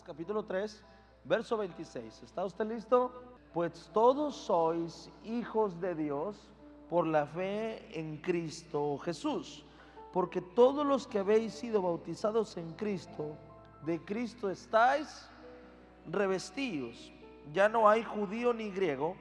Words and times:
Capítulo 0.00 0.42
3, 0.42 0.82
verso 1.24 1.58
26. 1.58 2.22
¿Está 2.22 2.46
usted 2.46 2.64
listo? 2.66 3.12
Pues 3.52 3.90
todos 3.92 4.34
sois 4.34 5.10
hijos 5.22 5.78
de 5.82 5.94
Dios 5.94 6.48
por 6.88 7.06
la 7.06 7.26
fe 7.26 7.86
en 7.92 8.16
Cristo 8.16 8.96
Jesús. 9.04 9.66
Porque 10.10 10.40
todos 10.40 10.86
los 10.86 11.06
que 11.06 11.18
habéis 11.18 11.52
sido 11.52 11.82
bautizados 11.82 12.56
en 12.56 12.72
Cristo, 12.72 13.36
de 13.84 14.02
Cristo 14.02 14.48
estáis 14.48 15.28
revestidos. 16.10 17.12
Ya 17.52 17.68
no 17.68 17.86
hay 17.86 18.02
judío 18.02 18.54
ni 18.54 18.70
griego, 18.70 19.14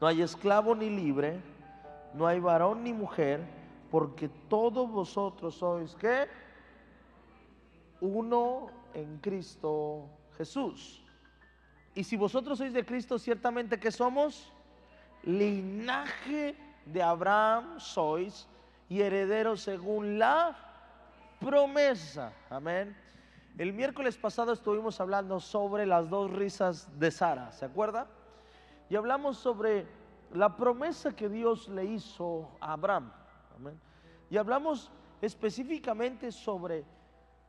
no 0.00 0.08
hay 0.08 0.22
esclavo 0.22 0.74
ni 0.74 0.90
libre, 0.90 1.40
no 2.12 2.26
hay 2.26 2.40
varón 2.40 2.82
ni 2.82 2.92
mujer, 2.92 3.40
porque 3.88 4.28
todos 4.48 4.90
vosotros 4.90 5.54
sois 5.54 5.94
que 5.94 6.26
uno 8.00 8.81
en 8.94 9.18
Cristo 9.18 10.08
Jesús. 10.36 11.02
Y 11.94 12.04
si 12.04 12.16
vosotros 12.16 12.58
sois 12.58 12.72
de 12.72 12.84
Cristo, 12.84 13.18
ciertamente 13.18 13.78
que 13.78 13.90
somos 13.90 14.50
linaje 15.22 16.56
de 16.86 17.02
Abraham 17.02 17.78
sois 17.78 18.48
y 18.88 19.00
herederos 19.00 19.62
según 19.62 20.18
la 20.18 20.56
promesa. 21.38 22.32
Amén. 22.50 22.96
El 23.58 23.72
miércoles 23.72 24.16
pasado 24.16 24.52
estuvimos 24.52 25.00
hablando 25.00 25.38
sobre 25.38 25.84
las 25.84 26.08
dos 26.08 26.30
risas 26.30 26.88
de 26.98 27.10
Sara, 27.10 27.52
¿se 27.52 27.66
acuerda? 27.66 28.06
Y 28.88 28.96
hablamos 28.96 29.36
sobre 29.36 29.86
la 30.32 30.56
promesa 30.56 31.14
que 31.14 31.28
Dios 31.28 31.68
le 31.68 31.84
hizo 31.84 32.48
a 32.60 32.72
Abraham. 32.72 33.12
Amén. 33.54 33.78
Y 34.30 34.38
hablamos 34.38 34.90
específicamente 35.20 36.32
sobre 36.32 36.84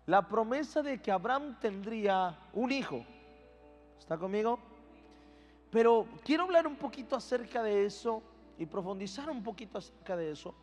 la 0.05 0.27
promesa 0.27 0.81
de 0.81 1.02
que 1.02 1.12
Abraham 1.12 1.57
tendría 1.59 2.38
un 2.53 2.71
hijo. 2.71 3.05
¿Está 3.98 4.17
conmigo? 4.17 4.59
Pero 5.71 6.05
quiero 6.23 6.43
hablar 6.43 6.68
un 6.68 6.76
poquito 6.76 7.15
acerca 7.15 7.63
de 7.63 7.85
eso 7.85 8.21
y 8.57 8.65
profundizar 8.65 9.29
un 9.29 9.41
poquito 9.41 9.77
acerca 9.77 10.15
de 10.15 10.32
eso. 10.32 10.54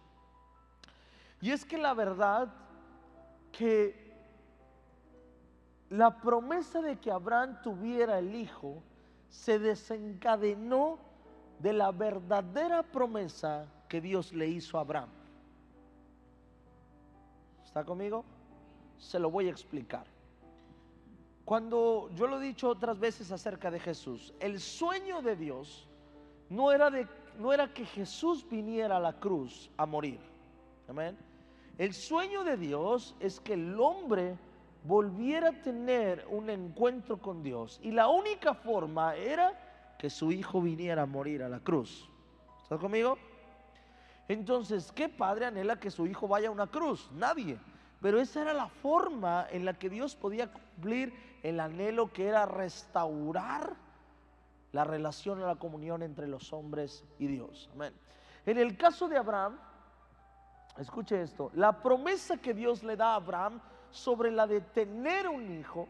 Y 1.41 1.50
es 1.50 1.64
que 1.64 1.78
la 1.78 1.94
verdad 1.94 2.52
que 3.50 4.10
la 5.88 6.20
promesa 6.20 6.80
de 6.80 6.98
que 6.98 7.10
Abraham 7.10 7.60
tuviera 7.62 8.19
el 8.19 8.34
hijo 8.34 8.82
se 9.28 9.58
desencadenó 9.58 10.98
de 11.58 11.72
la 11.72 11.91
verdadera 11.91 12.82
promesa 12.82 13.66
que 13.88 14.00
Dios 14.00 14.32
le 14.32 14.48
hizo 14.48 14.78
a 14.78 14.82
Abraham. 14.82 15.10
¿Está 17.64 17.84
conmigo? 17.84 18.25
Se 19.01 19.19
lo 19.19 19.31
voy 19.31 19.48
a 19.48 19.51
explicar. 19.51 20.06
Cuando 21.45 22.09
yo 22.15 22.29
lo 22.29 22.41
he 22.41 22.45
dicho 22.45 22.69
otras 22.69 23.01
veces 23.01 23.33
acerca 23.33 23.73
de 23.73 23.81
Jesús, 23.81 24.33
el 24.39 24.61
sueño 24.61 25.20
de 25.20 25.34
Dios 25.34 25.89
no 26.48 26.70
era, 26.70 26.91
de, 26.91 27.09
no 27.39 27.53
era 27.53 27.75
que 27.75 27.84
Jesús 27.84 28.47
viniera 28.48 28.98
a 28.98 29.01
la 29.01 29.15
cruz 29.15 29.69
a 29.77 29.84
morir. 29.84 30.21
Amén. 30.87 31.19
El 31.77 31.93
sueño 31.93 32.45
de 32.45 32.56
Dios 32.56 33.17
es 33.19 33.41
que 33.41 33.55
el 33.55 33.81
hombre 33.81 34.37
volviera 34.84 35.48
a 35.48 35.62
tener 35.62 36.27
un 36.31 36.51
encuentro 36.51 37.19
con 37.19 37.43
Dios. 37.43 37.81
Y 37.83 37.91
la 37.91 38.09
única 38.09 38.55
forma 38.55 39.17
era 39.17 39.97
que 39.98 40.11
su 40.11 40.31
hijo 40.31 40.61
viniera 40.61 41.03
a 41.03 41.06
morir 41.06 41.43
a 41.43 41.48
la 41.48 41.61
cruz. 41.61 42.09
¿Estás 42.62 42.78
conmigo? 42.78 43.19
Entonces, 44.28 44.93
¿qué 44.93 45.09
padre 45.09 45.47
anhela 45.47 45.81
que 45.81 45.91
su 45.91 46.06
hijo 46.06 46.28
vaya 46.28 46.48
a 46.48 46.53
una 46.53 46.69
cruz? 46.69 47.11
Nadie. 47.12 47.59
Pero 48.01 48.20
esa 48.20 48.43
era 48.43 48.55
la 48.55 48.69
forma 48.69 49.47
en 49.51 49.65
la 49.65 49.75
que 49.75 49.91
Dios 49.91 50.17
podía 50.17 50.53
cumplir 50.53 51.12
el 51.43 51.61
anhelo 51.61 52.12
que 52.12 52.27
era 52.27 52.47
restaurar 52.47 53.75
la 54.73 54.84
relación, 54.84 55.41
la 55.41 55.56
comunión 55.56 56.03
entre 56.03 56.27
los 56.27 56.53
hombres 56.53 57.05
y 57.19 57.27
Dios. 57.27 57.69
Amén. 57.75 57.93
En 58.47 58.59
el 58.59 58.77
caso 58.77 59.09
de 59.09 59.19
Abraham, 59.19 59.59
escuche 60.78 61.21
esto, 61.22 61.50
la 61.55 61.83
promesa 61.83 62.39
que 62.39 62.55
Dios 62.55 62.83
le 62.83 62.97
da 62.97 63.12
a 63.12 63.16
Abraham 63.16 63.60
sobre 63.91 64.31
la 64.31 64.47
de 64.47 64.60
tener 64.60 65.28
un 65.28 65.50
hijo 65.59 65.89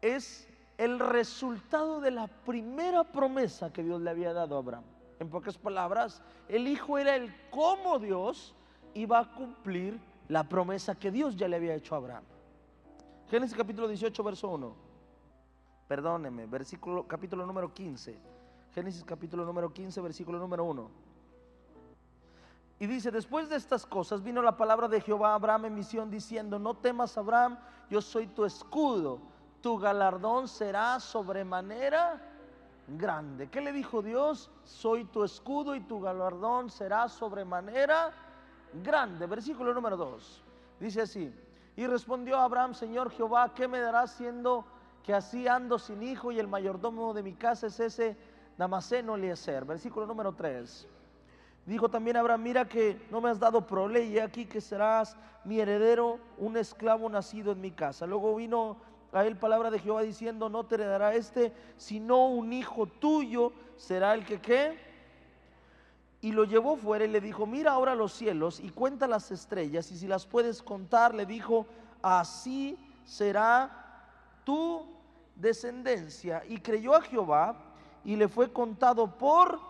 es 0.00 0.48
el 0.78 0.98
resultado 0.98 2.00
de 2.00 2.10
la 2.10 2.26
primera 2.26 3.02
promesa 3.04 3.72
que 3.72 3.82
Dios 3.82 4.00
le 4.00 4.10
había 4.10 4.32
dado 4.32 4.56
a 4.56 4.58
Abraham. 4.58 4.84
En 5.18 5.30
pocas 5.30 5.56
palabras, 5.56 6.22
el 6.48 6.68
hijo 6.68 6.98
era 6.98 7.16
el 7.16 7.34
cómo 7.50 7.98
Dios 7.98 8.54
iba 8.92 9.18
a 9.18 9.34
cumplir 9.34 9.98
la 10.28 10.44
promesa 10.48 10.94
que 10.94 11.10
Dios 11.10 11.36
ya 11.36 11.48
le 11.48 11.56
había 11.56 11.74
hecho 11.74 11.94
a 11.94 11.98
Abraham. 11.98 12.24
Génesis 13.30 13.56
capítulo 13.56 13.88
18, 13.88 14.22
verso 14.22 14.48
1. 14.48 14.74
Perdóneme, 15.88 16.46
versículo 16.46 17.06
capítulo 17.06 17.46
número 17.46 17.72
15. 17.72 18.18
Génesis 18.74 19.04
capítulo 19.04 19.44
número 19.44 19.72
15, 19.72 20.00
versículo 20.00 20.38
número 20.38 20.64
1. 20.64 20.90
Y 22.78 22.86
dice, 22.86 23.10
después 23.10 23.48
de 23.48 23.56
estas 23.56 23.86
cosas 23.86 24.22
vino 24.22 24.42
la 24.42 24.56
palabra 24.56 24.86
de 24.88 25.00
Jehová 25.00 25.32
a 25.32 25.34
Abraham 25.36 25.66
en 25.66 25.74
misión 25.74 26.10
diciendo, 26.10 26.58
no 26.58 26.74
temas 26.74 27.16
Abraham, 27.16 27.58
yo 27.88 28.02
soy 28.02 28.26
tu 28.26 28.44
escudo, 28.44 29.20
tu 29.62 29.78
galardón 29.78 30.46
será 30.46 31.00
sobremanera 31.00 32.20
grande. 32.86 33.48
¿Qué 33.48 33.60
le 33.60 33.72
dijo 33.72 34.02
Dios? 34.02 34.50
Soy 34.64 35.04
tu 35.04 35.24
escudo 35.24 35.74
y 35.74 35.80
tu 35.80 36.00
galardón 36.00 36.70
será 36.70 37.08
sobremanera 37.08 38.12
grande. 38.82 39.26
Versículo 39.26 39.72
número 39.74 39.96
2. 39.96 40.42
Dice 40.80 41.02
así, 41.02 41.32
y 41.76 41.86
respondió 41.86 42.38
Abraham, 42.38 42.74
Señor 42.74 43.10
Jehová, 43.10 43.52
¿qué 43.54 43.68
me 43.68 43.80
darás 43.80 44.12
siendo 44.12 44.64
que 45.02 45.14
así 45.14 45.46
ando 45.46 45.78
sin 45.78 46.02
hijo 46.02 46.32
y 46.32 46.38
el 46.38 46.48
mayordomo 46.48 47.12
de 47.14 47.22
mi 47.22 47.34
casa 47.34 47.66
es 47.66 47.78
ese 47.80 48.16
Damaseno 48.56 49.14
Eliezer? 49.14 49.64
Versículo 49.64 50.06
número 50.06 50.32
3. 50.32 50.88
Dijo 51.66 51.88
también 51.88 52.16
Abraham, 52.16 52.42
mira 52.42 52.68
que 52.68 53.06
no 53.10 53.20
me 53.20 53.28
has 53.28 53.40
dado 53.40 53.66
prole 53.66 54.04
y 54.04 54.18
aquí 54.18 54.46
que 54.46 54.60
serás 54.60 55.16
mi 55.44 55.60
heredero, 55.60 56.18
un 56.38 56.56
esclavo 56.56 57.08
nacido 57.08 57.52
en 57.52 57.60
mi 57.60 57.72
casa. 57.72 58.06
Luego 58.06 58.36
vino 58.36 58.76
a 59.12 59.24
él 59.24 59.36
palabra 59.36 59.70
de 59.70 59.78
Jehová 59.78 60.02
diciendo, 60.02 60.48
no 60.48 60.64
te 60.64 60.76
heredará 60.76 61.14
este, 61.14 61.52
sino 61.76 62.28
un 62.28 62.52
hijo 62.52 62.86
tuyo 62.86 63.52
será 63.76 64.14
el 64.14 64.24
que 64.24 64.40
qué 64.40 64.85
y 66.20 66.32
lo 66.32 66.44
llevó 66.44 66.76
fuera 66.76 67.04
y 67.04 67.08
le 67.08 67.20
dijo, 67.20 67.46
mira 67.46 67.72
ahora 67.72 67.94
los 67.94 68.12
cielos 68.12 68.60
y 68.60 68.70
cuenta 68.70 69.06
las 69.06 69.30
estrellas 69.30 69.90
y 69.90 69.98
si 69.98 70.06
las 70.06 70.26
puedes 70.26 70.62
contar, 70.62 71.14
le 71.14 71.26
dijo, 71.26 71.66
así 72.02 72.78
será 73.04 73.70
tu 74.44 74.86
descendencia. 75.34 76.42
Y 76.48 76.58
creyó 76.58 76.94
a 76.94 77.02
Jehová 77.02 77.56
y 78.04 78.16
le 78.16 78.28
fue 78.28 78.52
contado 78.52 79.18
por 79.18 79.60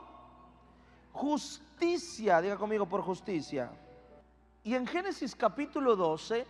justicia, 1.12 2.40
diga 2.40 2.56
conmigo 2.56 2.86
por 2.86 3.02
justicia. 3.02 3.70
Y 4.62 4.74
en 4.74 4.86
Génesis 4.86 5.34
capítulo 5.34 5.96
12, 5.96 6.46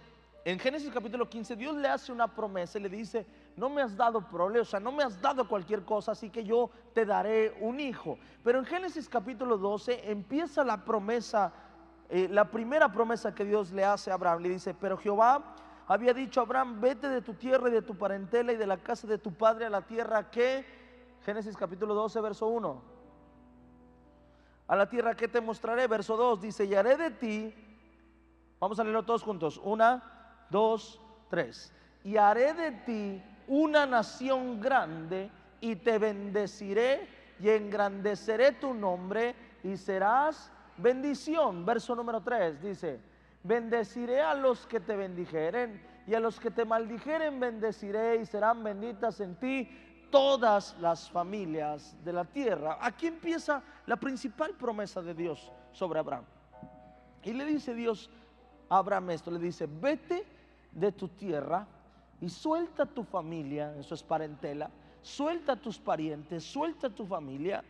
en 0.47 0.61
Génesis 0.61 0.93
capítulo 0.95 1.29
15, 1.29 1.57
Dios 1.57 1.75
le 1.75 1.89
hace 1.89 2.13
una 2.13 2.33
promesa 2.33 2.79
y 2.79 2.83
le 2.83 2.89
dice, 2.89 3.27
no 3.57 3.69
me 3.69 3.83
has 3.83 3.97
dado 3.97 4.21
problemas, 4.21 4.69
o 4.69 4.71
sea, 4.71 4.79
no 4.79 4.93
me 4.93 5.03
has 5.03 5.21
dado 5.21 5.49
cualquier 5.49 5.85
cosa, 5.85 6.13
así 6.13 6.31
que 6.31 6.45
yo 6.45 6.71
te 6.95 7.05
daré 7.05 7.59
un 7.61 7.81
hijo. 7.81 8.17
Pero 8.45 8.61
en 8.61 8.65
Génesis 8.65 9.09
capítulo 9.09 9.59
12 9.59 10.09
empieza 10.09 10.63
la 10.63 10.85
promesa, 10.85 11.53
eh, 12.09 12.29
la 12.31 12.49
primera 12.49 12.93
promesa 12.93 13.35
que 13.35 13.45
Dios 13.45 13.73
le 13.73 13.85
hace 13.85 14.13
a 14.13 14.15
Abraham. 14.15 14.43
Le 14.43 14.51
dice, 14.51 14.73
pero 14.73 14.97
Jehová 14.97 15.57
había 15.89 16.15
dicho 16.15 16.39
a 16.39 16.45
Abraham, 16.45 16.81
vete 16.81 17.09
de 17.09 17.23
tu 17.23 17.35
tierra 17.35 17.69
y 17.69 17.73
de 17.73 17.83
tu 17.83 17.97
parentela 17.97 18.53
y 18.53 18.57
de 18.57 18.69
la 18.69 18.77
casa 18.77 19.09
de 19.09 19.19
tu 19.19 19.33
padre 19.33 19.67
a 19.67 19.71
la 19.71 19.83
tierra 19.83 20.31
que, 20.31 20.65
Génesis 21.25 21.57
capítulo 21.57 21.93
12, 21.93 22.21
verso 22.21 22.47
1. 22.47 22.83
A 24.69 24.77
la 24.77 24.89
tierra 24.89 25.17
que 25.17 25.27
te 25.27 25.41
mostraré, 25.41 25.89
verso 25.89 26.17
2, 26.17 26.41
dice, 26.41 26.67
y 26.67 26.77
haré 26.77 26.97
de 26.97 27.11
ti, 27.11 27.53
vamos 28.61 28.79
a 28.79 28.85
leerlo 28.85 29.05
todos 29.05 29.25
juntos, 29.25 29.61
una, 29.65 30.13
dos, 30.51 31.01
tres, 31.29 31.73
y 32.05 32.17
haré 32.17 32.55
de 32.55 32.71
ti 32.73 33.23
una 33.49 33.87
nación 33.87 34.61
grande 34.61 35.31
y 35.61 35.77
te 35.77 35.99
bendeciré 35.99 37.09
y 37.41 37.49
engrandeceré 37.49 38.53
tu 38.53 38.75
nombre 38.75 39.35
y 39.63 39.77
serás 39.77 40.51
bendición. 40.77 41.65
Verso 41.65 41.95
número 41.95 42.21
3 42.21 42.63
dice, 42.63 43.01
bendeciré 43.43 44.21
a 44.21 44.35
los 44.35 44.67
que 44.67 44.81
te 44.81 44.97
bendijeren 44.97 45.83
y 46.07 46.15
a 46.15 46.21
los 46.21 46.39
que 46.39 46.51
te 46.51 46.65
maldijeren 46.65 47.41
bendeciré 47.41 48.17
y 48.17 48.27
serán 48.27 48.63
benditas 48.63 49.21
en 49.21 49.35
ti 49.37 49.69
todas 50.11 50.77
las 50.81 51.11
familias 51.11 51.97
de 52.05 52.13
la 52.13 52.25
tierra. 52.25 52.79
Aquí 52.81 53.07
empieza 53.07 53.63
la 53.87 53.97
principal 53.97 54.55
promesa 54.55 55.03
de 55.03 55.15
Dios 55.15 55.53
sobre 55.73 55.99
Abraham. 55.99 56.25
Y 57.23 57.33
le 57.33 57.45
dice 57.45 57.75
Dios 57.75 58.09
Abraham 58.69 59.11
esto, 59.11 59.31
le 59.31 59.39
dice, 59.39 59.67
vete 59.67 60.25
de 60.73 60.93
tu 60.93 61.09
tierra 61.09 61.67
y 62.21 62.29
suelta 62.29 62.87
tu 62.87 63.05
familia, 63.05 63.75
eso 63.79 63.95
es 63.95 64.03
parentela, 64.03 64.71
suelta 65.03 65.53
a 65.53 65.57
tus 65.57 65.79
parientes, 65.79 66.45
suelta 66.45 66.89
a 66.89 66.91
tu 66.91 67.07
familia. 67.07 67.63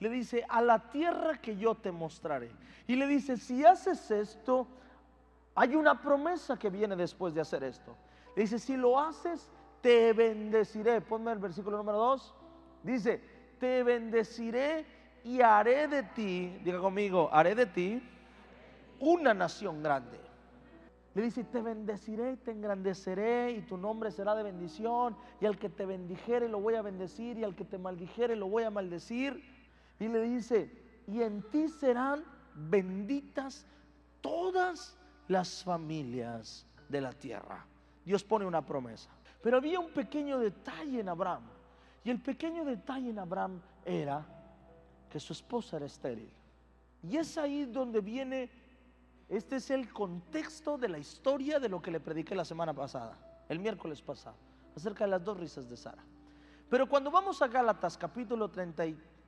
Le 0.00 0.10
dice, 0.10 0.44
a 0.48 0.60
la 0.60 0.90
tierra 0.90 1.40
que 1.40 1.56
yo 1.56 1.74
te 1.74 1.90
mostraré. 1.90 2.50
Y 2.86 2.96
le 2.96 3.06
dice, 3.06 3.36
si 3.36 3.64
haces 3.64 4.10
esto, 4.10 4.66
hay 5.54 5.74
una 5.76 6.00
promesa 6.00 6.58
que 6.58 6.68
viene 6.68 6.96
después 6.96 7.32
de 7.32 7.40
hacer 7.40 7.62
esto. 7.62 7.96
Le 8.36 8.42
dice, 8.42 8.58
si 8.58 8.76
lo 8.76 8.98
haces, 8.98 9.50
te 9.80 10.12
bendeciré. 10.12 11.00
Ponme 11.00 11.32
el 11.32 11.38
versículo 11.38 11.76
número 11.76 11.98
2. 11.98 12.34
Dice, 12.82 13.20
te 13.58 13.82
bendeciré 13.82 14.84
y 15.24 15.40
haré 15.40 15.88
de 15.88 16.02
ti, 16.02 16.58
diga 16.62 16.80
conmigo, 16.80 17.30
haré 17.32 17.54
de 17.54 17.66
ti 17.66 18.02
una 19.00 19.32
nación 19.32 19.82
grande. 19.82 20.23
Le 21.14 21.22
dice, 21.22 21.44
te 21.44 21.62
bendeciré, 21.62 22.36
te 22.38 22.50
engrandeceré 22.50 23.52
y 23.52 23.60
tu 23.62 23.76
nombre 23.76 24.10
será 24.10 24.34
de 24.34 24.42
bendición. 24.42 25.16
Y 25.40 25.46
al 25.46 25.58
que 25.58 25.68
te 25.68 25.86
bendijere 25.86 26.48
lo 26.48 26.60
voy 26.60 26.74
a 26.74 26.82
bendecir 26.82 27.38
y 27.38 27.44
al 27.44 27.54
que 27.54 27.64
te 27.64 27.78
maldijere 27.78 28.34
lo 28.34 28.48
voy 28.48 28.64
a 28.64 28.70
maldecir. 28.70 29.42
Y 30.00 30.08
le 30.08 30.20
dice, 30.22 30.70
y 31.06 31.22
en 31.22 31.42
ti 31.50 31.68
serán 31.68 32.24
benditas 32.54 33.66
todas 34.20 34.98
las 35.28 35.62
familias 35.62 36.66
de 36.88 37.00
la 37.00 37.12
tierra. 37.12 37.64
Dios 38.04 38.24
pone 38.24 38.44
una 38.44 38.64
promesa. 38.64 39.10
Pero 39.42 39.58
había 39.58 39.78
un 39.78 39.90
pequeño 39.90 40.38
detalle 40.38 41.00
en 41.00 41.08
Abraham. 41.08 41.42
Y 42.02 42.10
el 42.10 42.20
pequeño 42.20 42.64
detalle 42.64 43.10
en 43.10 43.18
Abraham 43.18 43.60
era 43.84 44.26
que 45.08 45.20
su 45.20 45.32
esposa 45.32 45.76
era 45.76 45.86
estéril. 45.86 46.30
Y 47.02 47.16
es 47.16 47.36
ahí 47.36 47.66
donde 47.66 48.00
viene, 48.00 48.50
este 49.28 49.56
es 49.56 49.70
el 49.70 49.92
contexto 49.92 50.76
de 50.76 50.88
la 50.88 50.98
historia 50.98 51.58
de 51.58 51.68
lo 51.68 51.80
que 51.80 51.90
le 51.90 52.00
prediqué 52.00 52.34
la 52.34 52.44
semana 52.44 52.74
pasada, 52.74 53.18
el 53.48 53.58
miércoles 53.58 54.02
pasado, 54.02 54.36
acerca 54.76 55.04
de 55.04 55.10
las 55.10 55.24
dos 55.24 55.38
risas 55.38 55.68
de 55.68 55.76
Sara. 55.76 56.04
Pero 56.68 56.88
cuando 56.88 57.10
vamos 57.10 57.40
a 57.42 57.48
Gálatas 57.48 57.96
capítulo 57.96 58.50
30, 58.50 58.84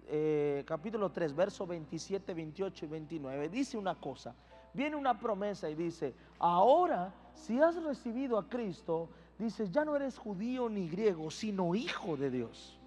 eh, 0.09 0.65
capítulo 0.67 1.11
3, 1.11 1.35
verso 1.35 1.67
27, 1.67 2.35
28 2.35 2.85
y 2.85 2.89
29, 2.89 3.49
dice 3.49 3.79
una 3.79 3.95
cosa, 3.95 4.35
viene 4.73 4.97
una 4.97 5.19
promesa 5.19 5.69
y 5.71 5.75
dice, 5.75 6.15
ahora 6.39 7.13
si 7.35 7.61
has 7.61 7.77
recibido 7.83 8.39
a 8.39 8.49
Cristo, 8.49 9.09
dice, 9.39 9.71
ya 9.71 9.85
no 9.85 9.95
eres 9.95 10.19
judío 10.19 10.69
ni 10.69 10.89
griego, 10.89 11.31
sino 11.31 11.75
hijo 11.75 12.17
de 12.17 12.31
Dios. 12.31 12.79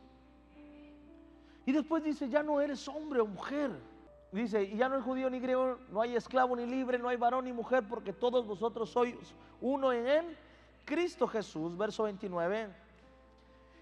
Y 1.65 1.71
después 1.71 2.03
dice, 2.03 2.29
ya 2.29 2.41
no 2.41 2.59
eres 2.61 2.88
hombre 2.88 3.19
o 3.19 3.27
mujer. 3.27 3.71
Dice, 4.31 4.63
y 4.63 4.77
ya 4.77 4.87
no 4.87 4.95
es 4.95 5.03
judío 5.03 5.29
ni 5.29 5.39
griego, 5.39 5.79
no 5.89 6.01
hay 6.01 6.15
esclavo 6.15 6.55
ni 6.55 6.65
libre, 6.65 6.99
no 6.99 7.09
hay 7.09 7.17
varón 7.17 7.45
ni 7.45 7.53
mujer, 7.53 7.87
porque 7.87 8.13
todos 8.13 8.45
vosotros 8.45 8.89
sois 8.91 9.15
uno 9.59 9.91
en 9.91 10.07
él, 10.07 10.37
Cristo 10.85 11.27
Jesús, 11.27 11.75
verso 11.75 12.03
29. 12.03 12.69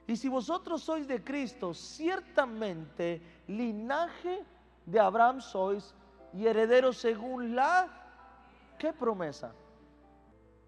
Y 0.07 0.15
si 0.15 0.29
vosotros 0.29 0.81
sois 0.81 1.05
de 1.05 1.21
Cristo, 1.21 1.73
ciertamente 1.73 3.21
linaje 3.47 4.45
de 4.85 4.99
Abraham 4.99 5.41
sois 5.41 5.93
y 6.33 6.47
herederos 6.47 6.97
según 6.97 7.53
la, 7.53 7.89
¿qué 8.79 8.93
promesa? 8.93 9.53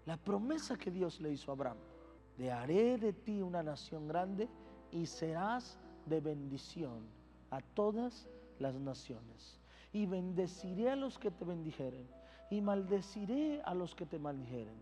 La 0.04 0.18
promesa 0.18 0.76
que 0.76 0.90
Dios 0.90 1.20
le 1.20 1.32
hizo 1.32 1.50
a 1.50 1.54
Abraham. 1.54 1.78
De 2.36 2.52
haré 2.52 2.98
de 2.98 3.14
ti 3.14 3.40
una 3.40 3.62
nación 3.62 4.08
grande 4.08 4.48
y 4.90 5.06
serás 5.06 5.78
de 6.04 6.20
bendición 6.20 7.06
a 7.50 7.60
todas 7.60 8.28
las 8.58 8.74
naciones. 8.74 9.58
Y 9.92 10.06
bendeciré 10.06 10.90
a 10.90 10.96
los 10.96 11.18
que 11.18 11.30
te 11.30 11.44
bendijeren 11.44 12.06
y 12.50 12.60
maldeciré 12.60 13.62
a 13.64 13.74
los 13.74 13.94
que 13.94 14.06
te 14.06 14.18
maldijeren. 14.18 14.74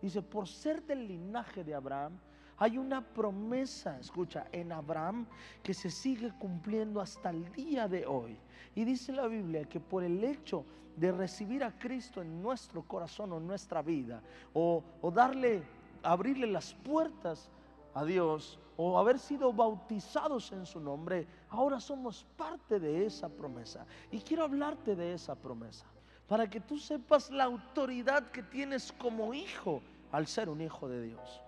Dice, 0.00 0.22
por 0.22 0.46
ser 0.46 0.82
del 0.84 1.06
linaje 1.06 1.64
de 1.64 1.74
Abraham, 1.74 2.18
hay 2.56 2.78
una 2.78 3.00
promesa, 3.00 3.98
escucha, 3.98 4.46
en 4.52 4.72
Abraham 4.72 5.26
que 5.62 5.74
se 5.74 5.90
sigue 5.90 6.32
cumpliendo 6.38 7.00
hasta 7.00 7.30
el 7.30 7.50
día 7.52 7.88
de 7.88 8.06
hoy. 8.06 8.36
Y 8.74 8.84
dice 8.84 9.12
la 9.12 9.26
Biblia 9.26 9.64
que 9.64 9.80
por 9.80 10.02
el 10.02 10.22
hecho 10.22 10.64
de 10.96 11.12
recibir 11.12 11.62
a 11.62 11.76
Cristo 11.78 12.20
en 12.20 12.42
nuestro 12.42 12.82
corazón 12.82 13.32
o 13.32 13.38
en 13.38 13.46
nuestra 13.46 13.82
vida, 13.82 14.22
o, 14.52 14.82
o 15.00 15.10
darle, 15.10 15.62
abrirle 16.02 16.48
las 16.48 16.74
puertas 16.74 17.50
a 17.94 18.04
Dios, 18.04 18.58
o 18.80 18.96
haber 18.96 19.18
sido 19.18 19.52
bautizados 19.52 20.52
en 20.52 20.64
su 20.64 20.78
nombre, 20.78 21.26
ahora 21.50 21.80
somos 21.80 22.24
parte 22.36 22.78
de 22.78 23.06
esa 23.06 23.28
promesa. 23.28 23.84
Y 24.12 24.20
quiero 24.20 24.44
hablarte 24.44 24.94
de 24.94 25.14
esa 25.14 25.34
promesa, 25.34 25.84
para 26.28 26.48
que 26.48 26.60
tú 26.60 26.78
sepas 26.78 27.28
la 27.28 27.42
autoridad 27.42 28.30
que 28.30 28.40
tienes 28.40 28.92
como 28.92 29.34
hijo 29.34 29.82
al 30.12 30.28
ser 30.28 30.48
un 30.48 30.60
hijo 30.60 30.88
de 30.88 31.02
Dios. 31.02 31.42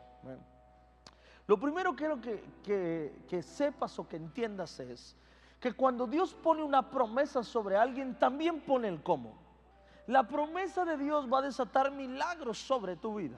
Lo 1.47 1.57
primero 1.57 1.93
que 1.93 1.99
quiero 1.99 2.21
que, 2.21 3.13
que, 3.29 3.43
sepas 3.45 3.97
o 4.01 4.09
que 4.09 4.17
entiendas 4.17 4.81
es 4.81 5.15
que 5.61 5.73
cuando 5.73 6.09
Dios 6.09 6.35
pone 6.35 6.65
una 6.65 6.91
promesa 6.91 7.45
sobre 7.45 7.77
alguien, 7.77 8.19
también 8.19 8.61
pone 8.61 8.89
el 8.89 9.05
cómo. 9.05 9.39
La 10.09 10.27
promesa 10.27 10.85
de 10.85 10.97
Dios 10.97 11.33
va 11.33 11.39
a 11.39 11.43
desatar 11.43 11.93
milagros 11.93 12.59
sobre 12.59 12.97
tu 12.97 13.15
vida. 13.15 13.37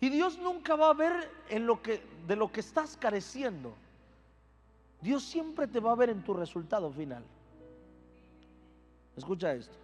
Y 0.00 0.08
Dios 0.08 0.38
nunca 0.38 0.76
va 0.76 0.90
a 0.90 0.94
ver 0.94 1.30
en 1.48 1.66
lo 1.66 1.82
que, 1.82 2.02
de 2.26 2.34
lo 2.34 2.50
que 2.50 2.60
estás 2.60 2.96
careciendo. 2.96 3.74
Dios 5.00 5.22
siempre 5.22 5.66
te 5.66 5.80
va 5.80 5.92
a 5.92 5.94
ver 5.94 6.10
en 6.10 6.24
tu 6.24 6.32
resultado 6.32 6.90
final. 6.90 7.22
Escucha 9.16 9.52
esto. 9.52 9.76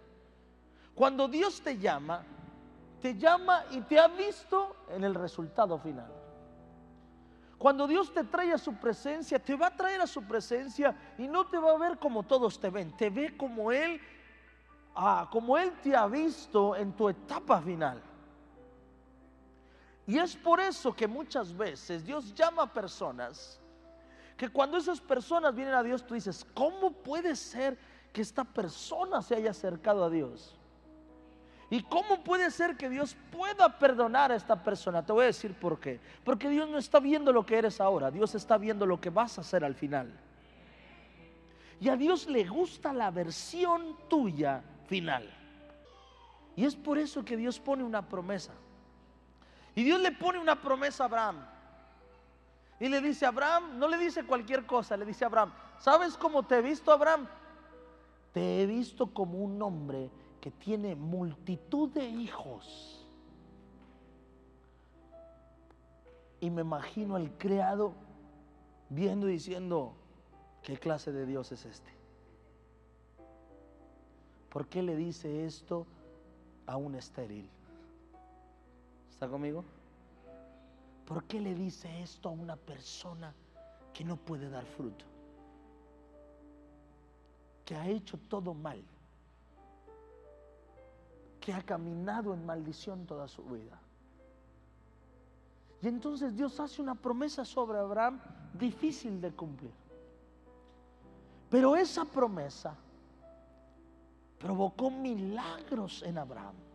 Cuando 0.95 1.27
Dios 1.27 1.61
te 1.61 1.77
llama, 1.77 2.23
te 3.01 3.15
llama 3.15 3.65
y 3.71 3.81
te 3.81 3.99
ha 3.99 4.07
visto 4.07 4.75
en 4.89 5.03
el 5.03 5.13
resultado 5.13 5.77
final. 5.77 6.11
Cuando 7.57 7.87
Dios 7.87 8.13
te 8.13 8.23
trae 8.23 8.51
a 8.53 8.57
su 8.57 8.73
presencia, 8.75 9.39
te 9.39 9.55
va 9.55 9.67
a 9.67 9.75
traer 9.75 10.01
a 10.01 10.07
su 10.07 10.23
presencia 10.23 10.95
y 11.17 11.27
no 11.27 11.47
te 11.47 11.57
va 11.57 11.71
a 11.71 11.77
ver 11.77 11.97
como 11.97 12.23
todos 12.23 12.59
te 12.59 12.69
ven, 12.69 12.95
te 12.95 13.09
ve 13.09 13.35
como 13.35 13.71
Él, 13.71 13.99
ah, 14.95 15.27
como 15.31 15.57
Él 15.57 15.71
te 15.83 15.95
ha 15.95 16.07
visto 16.07 16.75
en 16.75 16.93
tu 16.93 17.09
etapa 17.09 17.61
final. 17.61 18.01
Y 20.07 20.17
es 20.17 20.37
por 20.37 20.61
eso 20.61 20.95
que 20.95 21.05
muchas 21.05 21.55
veces 21.55 22.05
Dios 22.05 22.33
llama 22.33 22.63
a 22.63 22.73
personas 22.73 23.59
que 24.37 24.47
cuando 24.47 24.77
esas 24.77 25.01
personas 25.01 25.53
vienen 25.53 25.73
a 25.73 25.83
Dios, 25.83 26.05
tú 26.05 26.13
dices, 26.13 26.45
¿cómo 26.53 26.91
puede 26.91 27.35
ser 27.35 27.77
que 28.13 28.21
esta 28.21 28.45
persona 28.45 29.21
se 29.21 29.35
haya 29.35 29.51
acercado 29.51 30.05
a 30.05 30.09
Dios? 30.09 30.55
¿Y 31.69 31.81
cómo 31.83 32.23
puede 32.23 32.49
ser 32.51 32.77
que 32.77 32.87
Dios 32.87 33.17
pueda 33.31 33.77
perdonar 33.77 34.31
a 34.31 34.35
esta 34.35 34.63
persona? 34.63 35.05
Te 35.05 35.11
voy 35.11 35.23
a 35.23 35.27
decir 35.27 35.53
por 35.53 35.79
qué. 35.79 35.99
Porque 36.23 36.47
Dios 36.47 36.69
no 36.69 36.77
está 36.77 36.99
viendo 36.99 37.33
lo 37.33 37.45
que 37.45 37.57
eres 37.57 37.81
ahora, 37.81 38.09
Dios 38.09 38.35
está 38.35 38.57
viendo 38.57 38.85
lo 38.85 39.01
que 39.01 39.09
vas 39.09 39.37
a 39.37 39.41
hacer 39.41 39.65
al 39.65 39.75
final. 39.75 40.13
Y 41.81 41.89
a 41.89 41.97
Dios 41.97 42.27
le 42.27 42.45
gusta 42.45 42.93
la 42.93 43.11
versión 43.11 43.97
tuya 44.07 44.63
final. 44.87 45.29
Y 46.55 46.63
es 46.63 46.75
por 46.75 46.97
eso 46.97 47.25
que 47.25 47.35
Dios 47.35 47.59
pone 47.59 47.83
una 47.83 48.07
promesa. 48.07 48.53
Y 49.77 49.83
Dios 49.83 50.01
le 50.01 50.11
pone 50.11 50.39
una 50.39 50.59
promesa 50.59 51.03
a 51.03 51.05
Abraham. 51.05 51.35
Y 52.79 52.89
le 52.89 52.99
dice 52.99 53.27
a 53.27 53.29
Abraham, 53.29 53.77
no 53.77 53.87
le 53.87 53.99
dice 53.99 54.25
cualquier 54.25 54.65
cosa, 54.65 54.97
le 54.97 55.05
dice 55.05 55.23
a 55.23 55.27
Abraham, 55.27 55.53
¿sabes 55.77 56.17
cómo 56.17 56.41
te 56.41 56.57
he 56.57 56.61
visto, 56.63 56.91
Abraham? 56.91 57.27
Te 58.33 58.63
he 58.63 58.65
visto 58.65 59.13
como 59.13 59.37
un 59.37 59.61
hombre 59.61 60.09
que 60.41 60.49
tiene 60.49 60.95
multitud 60.95 61.89
de 61.89 62.07
hijos. 62.07 63.05
Y 66.39 66.49
me 66.49 66.61
imagino 66.61 67.15
al 67.15 67.37
creado 67.37 67.93
viendo 68.89 69.29
y 69.29 69.33
diciendo, 69.33 69.93
¿qué 70.63 70.79
clase 70.79 71.11
de 71.11 71.27
Dios 71.27 71.51
es 71.51 71.65
este? 71.65 71.91
¿Por 74.49 74.65
qué 74.65 74.81
le 74.81 74.95
dice 74.95 75.45
esto 75.45 75.85
a 76.65 76.77
un 76.77 76.95
estéril? 76.95 77.47
¿Está 79.17 79.27
conmigo? 79.27 79.65
¿Por 81.07 81.23
qué 81.23 81.39
le 81.39 81.55
dice 81.55 82.03
esto 82.03 82.29
a 82.29 82.33
una 82.33 82.57
persona 82.57 83.33
que 83.93 84.03
no 84.03 84.17
puede 84.17 84.49
dar 84.49 84.65
fruto? 84.65 85.05
Que 87.65 87.75
ha 87.75 87.87
hecho 87.87 88.17
todo 88.29 88.53
mal 88.53 88.83
que 91.47 91.53
ha 91.53 91.61
caminado 91.61 92.33
en 92.33 92.45
maldición 92.45 93.05
toda 93.05 93.25
su 93.29 93.41
vida. 93.41 93.79
Y 95.81 95.87
entonces 95.87 96.35
Dios 96.35 96.59
hace 96.59 96.81
una 96.81 96.93
promesa 96.93 97.45
sobre 97.45 97.79
Abraham 97.79 98.19
difícil 98.53 99.21
de 99.21 99.31
cumplir. 99.31 99.71
Pero 101.49 101.77
esa 101.77 102.03
promesa 102.03 102.75
provocó 104.37 104.91
milagros 104.91 106.03
en 106.03 106.17
Abraham. 106.17 106.66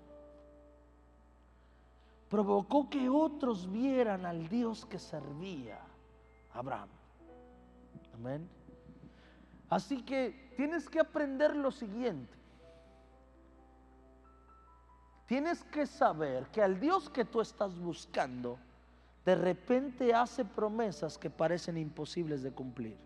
Provocó 2.33 2.89
que 2.89 3.11
otros 3.11 3.71
vieran 3.71 4.25
al 4.25 4.49
Dios 4.49 4.87
que 4.87 4.99
servía 4.99 5.79
Abraham. 6.55 6.89
Amén. 8.15 8.49
Así 9.69 10.01
que 10.01 10.55
tienes 10.57 10.89
que 10.89 10.99
aprender 10.99 11.55
lo 11.55 11.71
siguiente. 11.71 12.33
Tienes 15.27 15.63
que 15.65 15.85
saber 15.85 16.47
que 16.47 16.63
al 16.63 16.81
Dios 16.81 17.11
que 17.11 17.27
tú 17.27 17.43
estás 17.43 17.79
buscando, 17.79 18.59
de 19.27 19.35
repente 19.35 20.15
hace 20.15 20.43
promesas 20.43 21.19
que 21.19 21.29
parecen 21.29 21.77
imposibles 21.77 22.43
de 22.43 22.51
cumplir. 22.51 22.97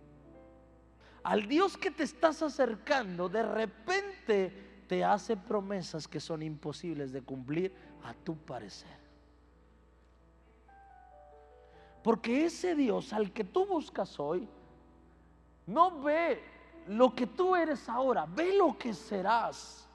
Al 1.24 1.48
Dios 1.48 1.76
que 1.76 1.90
te 1.90 2.04
estás 2.04 2.42
acercando, 2.44 3.28
de 3.28 3.42
repente 3.42 4.84
te 4.86 5.02
hace 5.02 5.36
promesas 5.36 6.06
que 6.06 6.20
son 6.20 6.44
imposibles 6.44 7.10
de 7.10 7.22
cumplir 7.22 7.74
a 8.04 8.14
tu 8.14 8.36
parecer. 8.36 9.05
Porque 12.06 12.44
ese 12.44 12.76
Dios 12.76 13.12
al 13.12 13.32
que 13.32 13.42
tú 13.42 13.66
buscas 13.66 14.20
hoy 14.20 14.48
no 15.66 16.02
ve 16.02 16.40
lo 16.86 17.12
que 17.12 17.26
tú 17.26 17.56
eres 17.56 17.88
ahora, 17.88 18.26
ve 18.26 18.56
lo 18.56 18.78
que 18.78 18.94
serás 18.94 19.88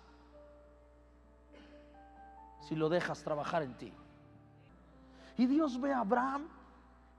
si 2.67 2.75
lo 2.75 2.89
dejas 2.89 3.23
trabajar 3.23 3.63
en 3.63 3.77
ti. 3.77 3.93
Y 5.37 5.45
Dios 5.45 5.79
ve 5.79 5.93
a 5.93 6.01
Abraham 6.01 6.49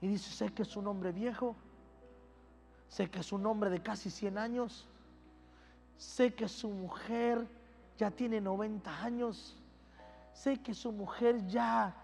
y 0.03 0.09
dice, 0.09 0.31
sé 0.31 0.53
que 0.53 0.61
es 0.61 0.77
un 0.77 0.87
hombre 0.87 1.11
viejo, 1.11 1.57
sé 2.87 3.11
que 3.11 3.21
es 3.21 3.33
un 3.33 3.47
hombre 3.47 3.71
de 3.71 3.81
casi 3.81 4.11
100 4.11 4.37
años, 4.37 4.87
sé 5.97 6.35
que 6.35 6.47
su 6.49 6.69
mujer 6.69 7.49
ya 7.97 8.11
tiene 8.11 8.43
90 8.43 9.03
años, 9.03 9.57
sé 10.35 10.61
que 10.61 10.75
su 10.75 10.93
mujer 10.93 11.47
ya 11.47 11.97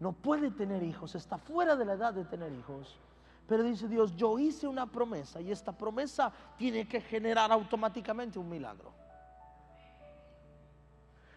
no 0.00 0.12
puede 0.12 0.50
tener 0.50 0.82
hijos, 0.82 1.14
está 1.14 1.38
fuera 1.38 1.76
de 1.76 1.84
la 1.84 1.92
edad 1.92 2.14
de 2.14 2.24
tener 2.24 2.52
hijos. 2.52 2.98
Pero 3.46 3.62
dice 3.62 3.86
Dios, 3.86 4.16
yo 4.16 4.38
hice 4.38 4.66
una 4.66 4.86
promesa 4.86 5.40
y 5.40 5.50
esta 5.50 5.72
promesa 5.72 6.32
tiene 6.56 6.88
que 6.88 7.00
generar 7.00 7.52
automáticamente 7.52 8.38
un 8.38 8.48
milagro. 8.48 8.92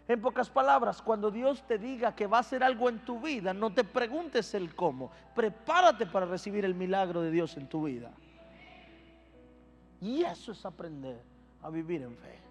En 0.07 0.21
pocas 0.21 0.49
palabras, 0.49 1.01
cuando 1.01 1.31
Dios 1.31 1.63
te 1.65 1.77
diga 1.77 2.15
que 2.15 2.27
va 2.27 2.37
a 2.37 2.41
hacer 2.41 2.63
algo 2.63 2.89
en 2.89 2.99
tu 2.99 3.19
vida, 3.19 3.53
no 3.53 3.73
te 3.73 3.83
preguntes 3.83 4.53
el 4.53 4.75
cómo. 4.75 5.11
Prepárate 5.33 6.05
para 6.05 6.25
recibir 6.25 6.65
el 6.65 6.75
milagro 6.75 7.21
de 7.21 7.31
Dios 7.31 7.55
en 7.57 7.67
tu 7.67 7.83
vida. 7.83 8.11
Y 10.01 10.23
eso 10.23 10.51
es 10.51 10.65
aprender 10.65 11.21
a 11.61 11.69
vivir 11.69 12.01
en 12.01 12.15
fe. 12.17 12.42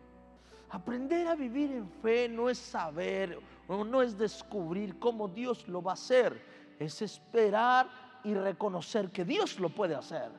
Aprender 0.72 1.28
a 1.28 1.34
vivir 1.34 1.70
en 1.70 1.86
fe 1.86 2.30
no 2.30 2.48
es 2.48 2.56
saber 2.56 3.38
o 3.68 3.84
no 3.84 4.00
es 4.00 4.16
descubrir 4.16 4.98
cómo 4.98 5.28
Dios 5.28 5.68
lo 5.68 5.82
va 5.82 5.90
a 5.90 5.94
hacer. 5.94 6.42
Es 6.78 7.02
esperar 7.02 7.90
y 8.24 8.32
reconocer 8.32 9.10
que 9.10 9.22
Dios 9.22 9.60
lo 9.60 9.68
puede 9.68 9.94
hacer. 9.94 10.30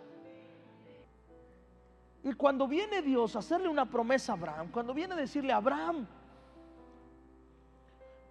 Y 2.23 2.33
cuando 2.33 2.67
viene 2.67 3.03
Dios 3.03 3.35
a 3.35 3.39
hacerle 3.39 3.69
una 3.69 3.87
promesa 3.87 4.31
a 4.31 4.35
Abraham, 4.35 4.71
cuando 4.71 4.91
viene 4.91 5.13
a 5.13 5.17
decirle 5.17 5.53
a 5.53 5.57
Abraham, 5.57 6.07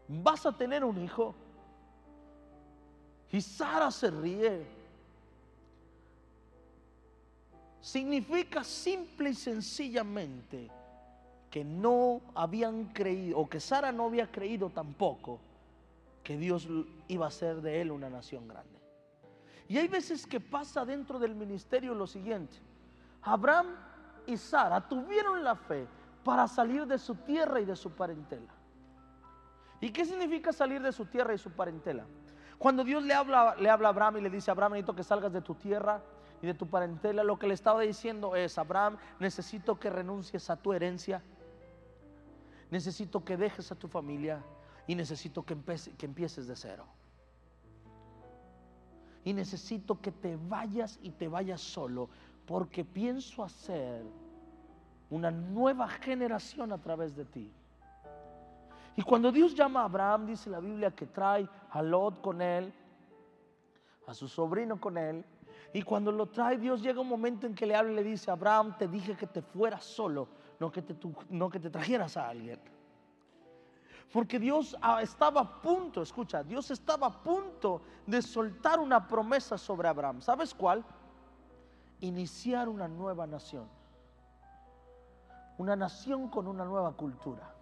vas 0.09 0.45
a 0.45 0.51
tener 0.51 0.85
un 0.85 1.01
hijo. 1.05 1.37
Y 3.31 3.41
Sara 3.41 3.93
se 3.93 4.11
ríe. 4.11 4.67
Significa 7.81 8.65
simple 8.65 9.31
y 9.31 9.35
sencillamente 9.35 10.82
que 11.53 11.65
no 11.65 12.23
habían 12.35 12.87
creído, 12.95 13.39
o 13.39 13.47
que 13.47 13.61
Sara 13.61 13.93
no 13.93 14.07
había 14.07 14.33
creído 14.33 14.71
tampoco, 14.71 15.39
que 16.25 16.39
Dios 16.39 16.67
iba 17.09 17.27
a 17.27 17.29
hacer 17.29 17.61
de 17.61 17.83
él 17.83 17.93
una 17.93 18.09
nación 18.09 18.49
grande. 18.49 18.81
Y 19.69 19.77
hay 19.77 19.87
veces 19.87 20.27
que 20.27 20.41
pasa 20.41 20.87
dentro 20.87 21.19
del 21.19 21.35
ministerio 21.35 21.95
lo 21.95 22.07
siguiente. 22.07 22.57
Abraham 23.21 23.67
y 24.27 24.39
Sara 24.39 24.81
tuvieron 24.89 25.45
la 25.45 25.55
fe 25.55 25.87
para 26.25 26.49
salir 26.49 26.87
de 26.87 26.99
su 26.99 27.17
tierra 27.17 27.61
y 27.61 27.67
de 27.67 27.77
su 27.77 27.91
parentela. 27.91 28.55
¿Y 29.79 29.91
qué 29.91 30.07
significa 30.07 30.55
salir 30.55 30.81
de 30.81 30.91
su 30.93 31.05
tierra 31.05 31.35
y 31.35 31.39
su 31.39 31.51
parentela? 31.51 32.07
Cuando 32.57 32.83
Dios 32.83 33.03
le 33.03 33.13
habla, 33.13 33.57
le 33.57 33.69
habla 33.69 33.89
a 33.89 33.91
Abraham 33.91 34.17
y 34.17 34.21
le 34.23 34.31
dice, 34.31 34.51
Abraham, 34.51 34.73
necesito 34.73 34.97
que 34.97 35.05
salgas 35.05 35.33
de 35.35 35.43
tu 35.43 35.55
tierra 35.55 36.01
y 36.41 36.47
de 36.47 36.55
tu 36.55 36.67
parentela, 36.67 37.23
lo 37.23 37.39
que 37.39 37.47
le 37.47 37.55
estaba 37.55 37.83
diciendo 37.83 38.37
es, 38.37 38.57
Abraham, 38.57 38.97
necesito 39.21 39.79
que 39.79 39.91
renuncies 39.91 40.49
a 40.49 40.57
tu 40.57 40.73
herencia, 40.73 41.23
necesito 42.73 43.23
que 43.23 43.37
dejes 43.37 43.71
a 43.71 43.75
tu 43.75 43.87
familia 43.87 44.43
y 44.87 44.95
necesito 44.95 45.43
que, 45.43 45.55
que 45.99 46.07
empieces 46.07 46.47
de 46.47 46.57
cero. 46.57 46.87
Y 49.25 49.35
necesito 49.35 50.01
que 50.01 50.11
te 50.11 50.37
vayas 50.37 50.99
y 51.03 51.11
te 51.11 51.29
vayas 51.29 51.61
solo, 51.61 52.09
porque 52.47 52.83
pienso 52.83 53.45
hacer 53.45 54.03
una 55.11 55.31
nueva 55.31 55.87
generación 55.87 56.73
a 56.73 56.79
través 56.79 57.15
de 57.15 57.27
ti. 57.27 57.53
Y 58.97 59.03
cuando 59.03 59.31
Dios 59.31 59.55
llama 59.55 59.83
a 59.83 59.85
Abraham, 59.85 60.25
dice 60.25 60.49
la 60.49 60.61
Biblia 60.61 60.91
que 60.91 61.05
trae 61.05 61.47
a 61.69 61.83
Lot 61.83 62.23
con 62.23 62.41
él, 62.41 62.73
a 64.07 64.15
su 64.15 64.27
sobrino 64.29 64.81
con 64.81 64.97
él. 64.97 65.23
Y 65.75 65.83
cuando 65.83 66.11
lo 66.11 66.27
trae, 66.27 66.57
Dios 66.57 66.83
llega 66.83 67.03
un 67.03 67.09
momento 67.09 67.47
en 67.47 67.55
que 67.55 67.67
le 67.67 67.77
habla 67.77 67.93
y 67.93 67.97
le 67.97 68.03
dice, 68.03 68.31
Abraham, 68.31 68.77
te 68.79 68.89
dije 68.89 69.15
que 69.15 69.27
te 69.27 69.43
fueras 69.43 69.85
solo, 69.85 70.29
no 70.63 70.71
que 70.71 70.81
te, 70.81 70.95
no 71.31 71.51
que 71.51 71.59
te 71.59 71.71
trajeras 71.71 72.17
a 72.17 72.29
alguien. 72.29 72.61
Porque 74.13 74.39
Dios 74.39 74.77
ah, 74.81 75.03
estaba 75.03 75.41
a 75.41 75.61
punto, 75.61 76.03
escucha, 76.03 76.45
Dios 76.45 76.71
estaba 76.71 77.09
a 77.09 77.23
punto 77.23 77.83
de 78.07 78.23
soltar 78.23 78.79
una 78.79 79.09
promesa 79.09 79.59
sobre 79.59 79.89
Abraham. 79.89 80.21
¿Sabes 80.21 80.55
cuál? 80.55 80.85
Iniciar 81.99 82.69
una 82.69 82.87
nueva 82.87 83.27
nación. 83.27 83.67
Una 85.59 85.75
nación 85.75 86.29
con 86.29 86.47
una 86.47 86.65
nueva 86.65 86.93
cultura. 86.93 87.53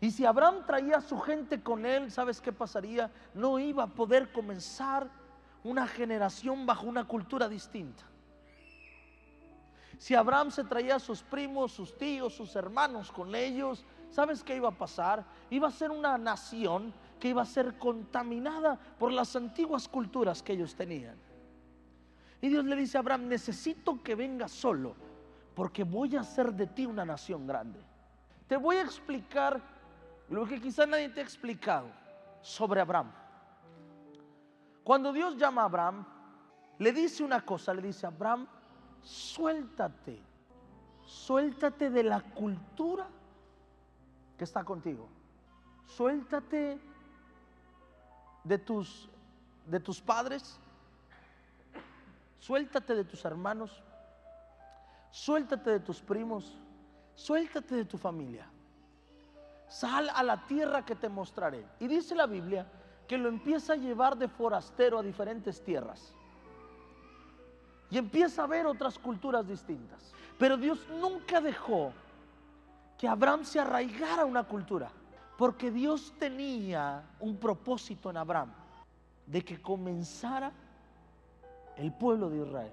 Y 0.00 0.12
si 0.12 0.24
Abraham 0.24 0.64
traía 0.64 0.98
a 0.98 1.00
su 1.00 1.18
gente 1.18 1.60
con 1.60 1.84
él, 1.84 2.12
¿sabes 2.12 2.40
qué 2.40 2.52
pasaría? 2.52 3.10
No 3.34 3.58
iba 3.58 3.82
a 3.82 3.88
poder 3.88 4.30
comenzar 4.30 5.10
una 5.64 5.88
generación 5.88 6.66
bajo 6.66 6.86
una 6.86 7.04
cultura 7.04 7.48
distinta. 7.48 8.11
Si 9.98 10.14
Abraham 10.14 10.50
se 10.50 10.64
traía 10.64 10.96
a 10.96 11.00
sus 11.00 11.22
primos, 11.22 11.72
sus 11.72 11.96
tíos, 11.96 12.34
sus 12.34 12.54
hermanos 12.56 13.12
con 13.12 13.34
ellos, 13.34 13.84
¿sabes 14.10 14.42
qué 14.42 14.56
iba 14.56 14.68
a 14.68 14.78
pasar? 14.78 15.24
Iba 15.50 15.68
a 15.68 15.72
ser 15.72 15.90
una 15.90 16.18
nación 16.18 16.92
que 17.20 17.28
iba 17.28 17.42
a 17.42 17.46
ser 17.46 17.78
contaminada 17.78 18.78
por 18.98 19.12
las 19.12 19.36
antiguas 19.36 19.88
culturas 19.88 20.42
que 20.42 20.54
ellos 20.54 20.74
tenían. 20.74 21.16
Y 22.40 22.48
Dios 22.48 22.64
le 22.64 22.74
dice 22.74 22.96
a 22.96 23.00
Abraham, 23.00 23.28
necesito 23.28 24.02
que 24.02 24.16
vengas 24.16 24.50
solo, 24.50 24.96
porque 25.54 25.84
voy 25.84 26.16
a 26.16 26.20
hacer 26.22 26.52
de 26.52 26.66
ti 26.66 26.84
una 26.84 27.04
nación 27.04 27.46
grande. 27.46 27.80
Te 28.48 28.56
voy 28.56 28.76
a 28.76 28.82
explicar 28.82 29.60
lo 30.28 30.46
que 30.46 30.60
quizá 30.60 30.84
nadie 30.84 31.08
te 31.10 31.20
ha 31.20 31.22
explicado 31.22 31.86
sobre 32.40 32.80
Abraham. 32.80 33.12
Cuando 34.82 35.12
Dios 35.12 35.36
llama 35.36 35.62
a 35.62 35.66
Abraham, 35.66 36.04
le 36.78 36.92
dice 36.92 37.22
una 37.22 37.40
cosa, 37.42 37.72
le 37.72 37.82
dice, 37.82 38.06
Abraham, 38.06 38.48
suéltate, 39.02 40.20
suéltate 41.04 41.90
de 41.90 42.02
la 42.02 42.20
cultura 42.20 43.08
que 44.36 44.44
está 44.44 44.64
contigo. 44.64 45.08
Suéltate 45.86 46.78
de 48.44 48.58
tus, 48.58 49.08
de 49.66 49.80
tus 49.80 50.00
padres, 50.00 50.58
suéltate 52.38 52.94
de 52.94 53.04
tus 53.04 53.24
hermanos, 53.24 53.82
suéltate 55.10 55.70
de 55.70 55.80
tus 55.80 56.00
primos, 56.00 56.56
suéltate 57.14 57.74
de 57.74 57.84
tu 57.84 57.98
familia 57.98 58.48
sal 59.72 60.10
a 60.14 60.22
la 60.22 60.46
tierra 60.46 60.84
que 60.84 60.94
te 60.94 61.08
mostraré. 61.08 61.64
Y 61.80 61.88
dice 61.88 62.14
la 62.14 62.26
Biblia 62.26 62.66
que 63.08 63.16
lo 63.16 63.28
empieza 63.28 63.72
a 63.72 63.76
llevar 63.76 64.16
de 64.18 64.28
forastero 64.28 64.98
a 64.98 65.02
diferentes 65.02 65.64
tierras. 65.64 66.14
Y 67.92 67.98
empieza 67.98 68.44
a 68.44 68.46
ver 68.46 68.66
otras 68.66 68.98
culturas 68.98 69.46
distintas. 69.46 70.14
Pero 70.38 70.56
Dios 70.56 70.88
nunca 70.98 71.42
dejó 71.42 71.92
que 72.96 73.06
Abraham 73.06 73.44
se 73.44 73.60
arraigara 73.60 74.22
a 74.22 74.24
una 74.24 74.44
cultura. 74.44 74.90
Porque 75.36 75.70
Dios 75.70 76.14
tenía 76.18 77.04
un 77.20 77.36
propósito 77.36 78.08
en 78.08 78.16
Abraham. 78.16 78.50
De 79.26 79.44
que 79.44 79.60
comenzara 79.60 80.52
el 81.76 81.92
pueblo 81.92 82.30
de 82.30 82.46
Israel. 82.46 82.72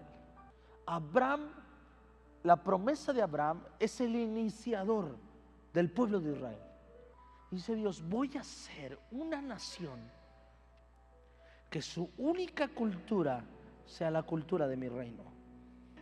Abraham, 0.86 1.50
la 2.44 2.56
promesa 2.56 3.12
de 3.12 3.22
Abraham 3.22 3.62
es 3.78 4.00
el 4.00 4.16
iniciador 4.16 5.18
del 5.74 5.92
pueblo 5.92 6.22
de 6.22 6.32
Israel. 6.32 6.62
Dice 7.52 7.76
Dios, 7.76 8.02
voy 8.08 8.38
a 8.38 8.44
ser 8.46 8.98
una 9.12 9.42
nación 9.42 10.00
que 11.70 11.82
su 11.82 12.10
única 12.18 12.70
cultura 12.70 13.44
sea 13.90 14.12
la 14.12 14.24
cultura 14.24 14.68
de 14.68 14.78
mi 14.78 14.88
reino. 14.88 15.24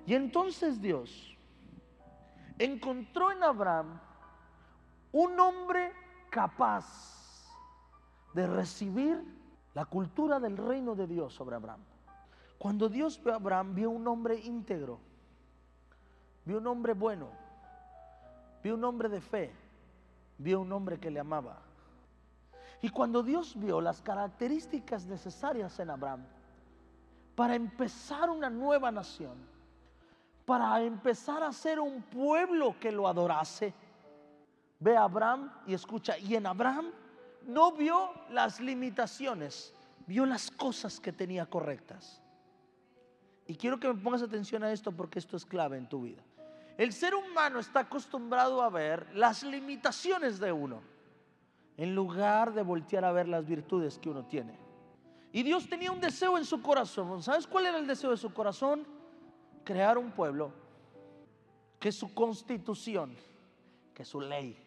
Y 0.06 0.13
entonces 0.13 0.82
Dios 0.82 1.36
encontró 2.60 3.32
en 3.32 3.44
Abraham 3.44 4.00
un 5.12 5.39
hombre 5.39 5.94
capaz 6.29 6.86
de 8.34 8.46
recibir 8.46 9.24
la 9.74 9.86
cultura 9.86 10.39
del 10.39 10.58
reino 10.58 10.96
de 10.96 11.08
Dios 11.08 11.34
sobre 11.34 11.56
Abraham. 11.56 11.79
Cuando 12.58 12.89
Dios 12.89 13.22
vio 13.24 13.34
a 13.34 13.36
Abraham, 13.38 13.74
vio 13.74 13.89
un 13.89 14.08
hombre 14.08 14.39
íntegro, 14.39 15.00
vio 16.46 16.58
un 16.58 16.67
hombre 16.67 16.94
bueno, 16.94 17.29
vio 18.63 18.75
un 18.75 18.84
hombre 18.84 19.10
de 19.10 19.22
fe, 19.22 19.51
vio 20.38 20.62
un 20.62 20.72
hombre 20.72 21.00
que 21.00 21.12
le 21.12 21.20
amaba. 21.20 21.62
Y 22.82 22.89
cuando 22.89 23.24
Dios 23.24 23.58
vio 23.58 23.82
las 23.82 24.01
características 24.01 25.06
necesarias 25.06 25.79
en 25.79 25.89
Abraham 25.89 26.25
para 27.38 27.56
empezar 27.56 28.29
una 28.29 28.50
nueva 28.50 28.91
nación, 28.91 29.38
para 30.44 30.82
empezar 30.82 31.41
a 31.41 31.53
ser 31.53 31.79
un 31.79 32.01
pueblo 32.01 32.75
que 32.82 32.91
lo 32.91 33.08
adorase, 33.08 33.74
ve 34.79 34.98
a 34.98 35.03
Abraham 35.03 35.53
y 35.65 35.74
escucha, 35.74 36.17
y 36.17 36.36
en 36.36 36.48
Abraham 36.48 36.91
no 37.46 37.72
vio 37.72 38.10
las 38.32 38.60
limitaciones 38.60 39.74
vio 40.08 40.25
las 40.25 40.50
cosas 40.50 41.00
que 41.00 41.12
tenía 41.12 41.46
correctas. 41.46 42.22
Y 43.46 43.56
quiero 43.56 43.79
que 43.79 43.88
me 43.88 44.01
pongas 44.01 44.22
atención 44.22 44.63
a 44.63 44.72
esto 44.72 44.91
porque 44.91 45.20
esto 45.20 45.38
es 45.38 45.46
clave 45.46 45.77
en 45.77 45.88
tu 45.88 46.01
vida. 46.01 46.24
El 46.77 46.94
ser 46.94 47.13
humano 47.13 47.60
está 47.60 47.82
acostumbrado 47.82 48.62
a 48.62 48.70
ver 48.70 49.08
las 49.15 49.44
limitaciones 49.44 50.39
de 50.39 50.51
uno 50.51 50.82
en 51.75 51.94
lugar 51.94 52.53
de 52.53 52.63
voltear 52.63 53.06
a 53.06 53.12
ver 53.12 53.27
las 53.27 53.46
virtudes 53.46 54.00
que 54.00 54.10
uno 54.10 54.25
tiene. 54.25 54.66
Y 55.38 55.44
Dios 55.44 55.70
tenía 55.70 55.91
un 55.91 56.00
deseo 56.00 56.36
en 56.39 56.46
su 56.46 56.63
corazón. 56.63 57.22
¿Sabes 57.22 57.46
cuál 57.46 57.67
era 57.67 57.77
el 57.77 57.86
deseo 57.86 58.10
de 58.10 58.17
su 58.17 58.34
corazón? 58.34 58.88
Crear 59.63 59.96
un 60.00 60.10
pueblo 60.10 60.51
que 61.79 61.91
su 61.91 62.12
constitución, 62.12 63.15
que 63.94 64.03
su 64.03 64.20
ley 64.20 64.58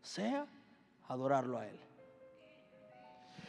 sea 0.00 0.46
adorarlo 1.06 1.58
a 1.58 1.66
Él. 1.66 1.78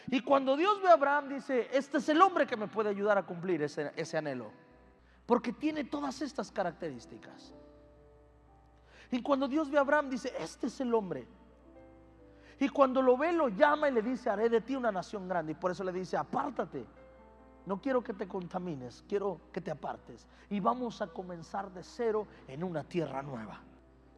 Y 0.08 0.20
cuando 0.20 0.58
Dios 0.58 0.82
ve 0.82 0.90
a 0.90 0.96
Abraham, 0.96 1.30
dice, 1.30 1.70
este 1.72 2.00
es 2.00 2.10
el 2.10 2.22
hombre 2.22 2.46
que 2.46 2.58
me 2.58 2.68
puede 2.68 2.90
ayudar 2.90 3.18
a 3.18 3.26
cumplir 3.26 3.62
ese, 3.62 3.94
ese 3.96 4.18
anhelo. 4.18 4.52
Porque 5.26 5.54
tiene 5.54 5.86
todas 5.86 6.22
estas 6.22 6.52
características. 6.52 7.54
Y 9.10 9.22
cuando 9.22 9.48
Dios 9.48 9.72
ve 9.72 9.78
a 9.78 9.82
Abraham, 9.82 10.10
dice, 10.10 10.34
este 10.38 10.68
es 10.68 10.82
el 10.82 10.94
hombre. 10.94 11.26
Y 12.62 12.70
cuando 12.70 13.02
lo 13.02 13.18
ve, 13.18 13.34
lo 13.34 13.50
llama 13.50 13.90
y 13.90 13.92
le 13.92 14.04
dice, 14.04 14.30
haré 14.30 14.48
de 14.48 14.62
ti 14.62 14.76
una 14.76 14.92
nación 14.92 15.28
grande. 15.28 15.54
Y 15.54 15.56
por 15.56 15.72
eso 15.72 15.84
le 15.84 15.92
dice, 15.92 16.16
apártate. 16.16 16.86
No 17.66 17.82
quiero 17.82 18.04
que 18.04 18.14
te 18.14 18.28
contamines, 18.28 19.04
quiero 19.10 19.42
que 19.52 19.60
te 19.60 19.72
apartes. 19.72 20.28
Y 20.48 20.60
vamos 20.60 21.02
a 21.02 21.08
comenzar 21.08 21.72
de 21.72 21.82
cero 21.82 22.28
en 22.48 22.64
una 22.64 22.84
tierra 22.84 23.24
nueva. 23.24 23.60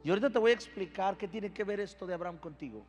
Y 0.03 0.09
ahorita 0.09 0.29
te 0.29 0.39
voy 0.39 0.51
a 0.51 0.55
explicar 0.55 1.15
qué 1.15 1.29
tiene 1.29 1.53
que 1.53 1.63
ver 1.63 1.79
esto 1.79 2.05
de 2.05 2.15
Abraham 2.15 2.37
contigo. 2.37 2.83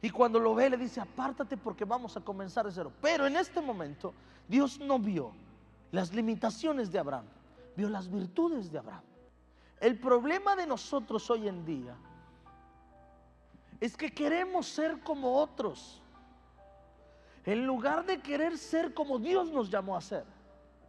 Y 0.00 0.08
cuando 0.08 0.40
lo 0.40 0.54
ve, 0.54 0.70
le 0.70 0.78
dice, 0.78 1.02
apártate 1.02 1.58
porque 1.58 1.84
vamos 1.84 2.16
a 2.16 2.22
comenzar 2.22 2.64
de 2.64 2.72
cero. 2.72 2.90
Pero 3.02 3.26
en 3.26 3.36
este 3.36 3.60
momento, 3.60 4.14
Dios 4.48 4.80
no 4.80 4.98
vio 4.98 5.32
las 5.92 6.10
limitaciones 6.14 6.90
de 6.90 7.00
Abraham, 7.00 7.26
vio 7.76 7.90
las 7.90 8.10
virtudes 8.10 8.72
de 8.72 8.78
Abraham. 8.78 9.04
El 9.78 9.98
problema 9.98 10.56
de 10.56 10.66
nosotros 10.66 11.28
hoy 11.28 11.48
en 11.48 11.66
día 11.66 11.94
es 13.84 13.98
que 13.98 14.10
queremos 14.10 14.66
ser 14.66 15.00
como 15.00 15.36
otros, 15.36 16.00
en 17.44 17.66
lugar 17.66 18.06
de 18.06 18.18
querer 18.18 18.56
ser 18.56 18.94
como 18.94 19.18
Dios 19.18 19.50
nos 19.50 19.68
llamó 19.68 19.94
a 19.94 20.00
ser. 20.00 20.24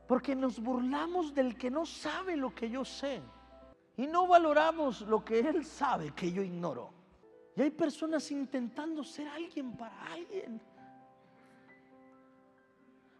Porque 0.07 0.33
nos 0.33 0.61
burlamos 0.61 1.33
del 1.33 1.57
que 1.57 1.69
no 1.69 1.85
sabe 1.85 2.37
lo 2.37 2.55
que 2.55 2.69
yo 2.69 2.85
sé. 2.85 3.21
Y 3.97 4.07
no 4.07 4.27
valoramos 4.27 5.01
lo 5.01 5.25
que 5.25 5.39
Él 5.39 5.65
sabe 5.65 6.11
que 6.11 6.31
yo 6.31 6.41
ignoro. 6.41 6.89
Y 7.57 7.63
hay 7.63 7.69
personas 7.69 8.31
intentando 8.31 9.03
ser 9.03 9.27
alguien 9.27 9.75
para 9.75 10.01
alguien. 10.13 10.61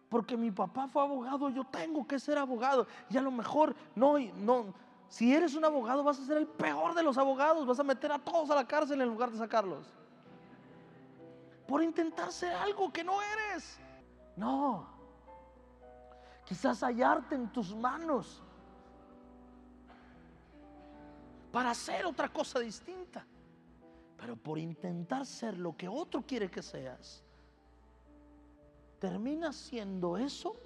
Porque 0.08 0.38
mi 0.38 0.52
papá 0.52 0.88
fue 0.88 1.02
abogado, 1.02 1.50
yo 1.50 1.64
tengo 1.64 2.06
que 2.06 2.18
ser 2.18 2.38
abogado. 2.38 2.86
Y 3.10 3.18
a 3.18 3.20
lo 3.20 3.30
mejor 3.30 3.76
no, 3.94 4.18
no. 4.18 4.72
Si 5.08 5.34
eres 5.34 5.54
un 5.54 5.64
abogado, 5.64 6.02
vas 6.02 6.18
a 6.18 6.24
ser 6.24 6.36
el 6.36 6.46
peor 6.46 6.94
de 6.94 7.02
los 7.02 7.16
abogados. 7.16 7.66
Vas 7.66 7.78
a 7.78 7.84
meter 7.84 8.10
a 8.12 8.18
todos 8.18 8.50
a 8.50 8.54
la 8.54 8.66
cárcel 8.66 9.00
en 9.00 9.08
lugar 9.08 9.30
de 9.30 9.38
sacarlos. 9.38 9.86
Por 11.66 11.82
intentar 11.82 12.32
ser 12.32 12.52
algo 12.52 12.92
que 12.92 13.04
no 13.04 13.18
eres. 13.22 13.78
No. 14.36 14.88
Quizás 16.44 16.80
hallarte 16.82 17.34
en 17.34 17.50
tus 17.52 17.74
manos 17.74 18.42
para 21.50 21.70
hacer 21.70 22.04
otra 22.04 22.28
cosa 22.28 22.60
distinta. 22.60 23.26
Pero 24.16 24.36
por 24.36 24.58
intentar 24.58 25.26
ser 25.26 25.58
lo 25.58 25.76
que 25.76 25.88
otro 25.88 26.22
quiere 26.22 26.50
que 26.50 26.62
seas, 26.62 27.22
termina 28.98 29.52
siendo 29.52 30.16
eso, 30.16 30.56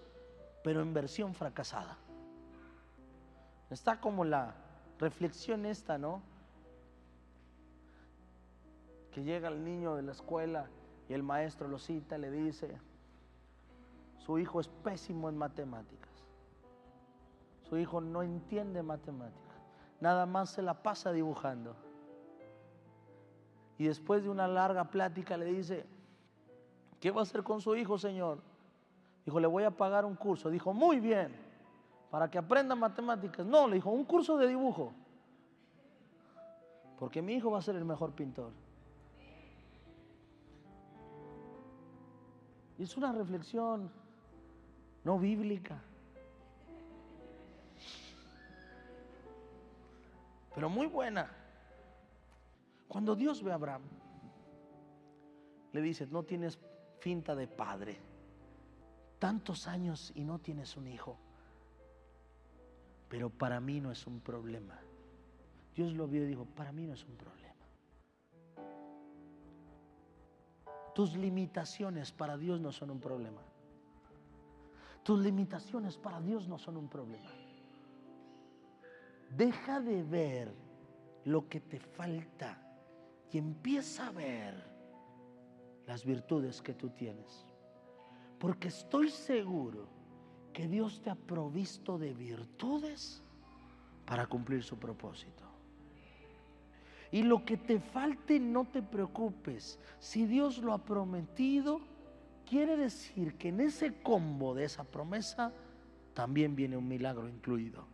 pero 0.63 0.81
en 0.81 0.93
versión 0.95 1.35
fracasada. 1.35 1.99
Está 3.71 4.01
como 4.01 4.25
la 4.25 4.55
reflexión 4.99 5.65
esta, 5.65 5.97
¿no? 5.97 6.23
Que 9.13 9.23
llega 9.23 9.49
el 9.49 9.65
niño 9.65 9.95
de 9.95 10.03
la 10.03 10.13
escuela 10.13 10.69
y 11.09 11.15
el 11.15 11.23
maestro 11.23 11.69
lo 11.69 11.79
cita 11.79 12.19
le 12.19 12.31
dice, 12.31 12.79
su 14.19 14.39
hijo 14.39 14.61
es 14.61 14.69
pésimo 14.69 15.29
en 15.29 15.39
matemáticas. 15.39 16.11
Su 17.63 17.79
hijo 17.79 18.01
no 18.01 18.23
entiende 18.23 18.83
matemáticas. 18.83 19.57
Nada 20.01 20.27
más 20.27 20.51
se 20.51 20.63
la 20.63 20.83
pasa 20.83 21.13
dibujando. 21.13 21.77
Y 23.79 23.85
después 23.87 24.23
de 24.23 24.29
una 24.29 24.49
larga 24.49 24.85
plática 24.91 25.37
le 25.37 25.47
dice, 25.47 25.87
¿qué 27.01 27.11
va 27.11 27.21
a 27.21 27.23
hacer 27.23 27.43
con 27.45 27.61
su 27.61 27.77
hijo, 27.77 27.99
Señor? 27.99 28.41
Dijo, 29.25 29.39
le 29.41 29.47
voy 29.47 29.65
a 29.65 29.71
pagar 29.71 30.05
un 30.05 30.17
curso. 30.17 30.51
Dijo, 30.51 30.73
muy 30.73 31.01
bien, 31.01 31.50
para 32.11 32.31
que 32.31 32.39
aprenda 32.39 32.75
matemáticas. 32.75 33.47
No, 33.47 33.69
le 33.69 33.77
dijo, 33.77 33.91
un 33.91 34.05
curso 34.05 34.37
de 34.37 34.49
dibujo. 34.49 34.93
Porque 36.99 37.23
mi 37.23 37.35
hijo 37.35 37.51
va 37.51 37.59
a 37.59 37.63
ser 37.63 37.77
el 37.77 37.85
mejor 37.85 38.13
pintor. 38.13 38.53
Y 42.79 42.83
es 42.83 42.97
una 42.97 43.13
reflexión 43.13 43.91
no 45.05 45.19
bíblica. 45.19 45.81
Pero 50.55 50.69
muy 50.69 50.87
buena. 50.87 51.31
Cuando 52.89 53.15
Dios 53.15 53.43
ve 53.43 53.53
a 53.53 53.55
Abraham, 53.55 53.83
le 55.73 55.81
dice, 55.81 56.07
no 56.09 56.25
tienes 56.25 56.59
finta 56.99 57.37
de 57.37 57.47
padre, 57.47 58.01
tantos 59.19 59.69
años 59.69 60.13
y 60.15 60.25
no 60.25 60.41
tienes 60.41 60.77
un 60.77 60.89
hijo, 60.89 61.17
pero 63.11 63.29
para 63.29 63.61
mí 63.61 63.81
no 63.81 63.91
es 63.91 64.07
un 64.07 64.21
problema. 64.21 64.79
Dios 65.75 65.93
lo 65.95 66.07
vio 66.07 66.23
y 66.23 66.29
dijo, 66.29 66.47
para 66.47 66.71
mí 66.71 66.87
no 66.87 66.95
es 66.95 67.05
un 67.05 67.17
problema. 67.17 67.67
Tus 70.95 71.17
limitaciones 71.17 72.13
para 72.13 72.39
Dios 72.39 72.61
no 72.61 72.71
son 72.71 72.93
un 72.93 73.01
problema. 73.01 73.43
Tus 75.03 75.19
limitaciones 75.21 75.99
para 75.99 76.21
Dios 76.21 76.47
no 76.47 76.57
son 76.57 76.77
un 76.77 76.89
problema. 76.89 77.31
Deja 79.37 79.81
de 79.81 80.05
ver 80.05 80.55
lo 81.25 81.49
que 81.49 81.61
te 81.61 81.81
falta 81.81 82.63
y 83.33 83.39
empieza 83.39 84.07
a 84.07 84.13
ver 84.13 84.55
las 85.87 86.05
virtudes 86.05 86.63
que 86.63 86.75
tú 86.75 86.91
tienes. 86.91 87.45
Porque 88.39 88.69
estoy 88.69 89.11
seguro 89.11 90.00
que 90.53 90.69
Dios 90.69 91.01
te 91.03 91.11
ha 91.11 91.15
provisto 91.15 91.99
de 91.99 92.15
virtudes 92.15 93.23
para 94.07 94.27
cumplir 94.27 94.63
su 94.63 94.79
propósito. 94.79 95.45
Y 97.13 97.23
lo 97.23 97.45
que 97.45 97.57
te 97.57 97.81
falte, 97.81 98.39
no 98.39 98.67
te 98.67 98.83
preocupes. 98.83 99.79
Si 99.99 100.27
Dios 100.27 100.59
lo 100.59 100.73
ha 100.73 100.79
prometido, 100.79 101.81
quiere 102.49 102.77
decir 102.77 103.35
que 103.35 103.49
en 103.49 103.61
ese 103.61 104.01
combo 104.03 104.55
de 104.55 104.65
esa 104.65 104.85
promesa 104.85 105.53
también 106.15 106.55
viene 106.55 106.77
un 106.77 106.87
milagro 106.87 107.29
incluido. 107.29 107.85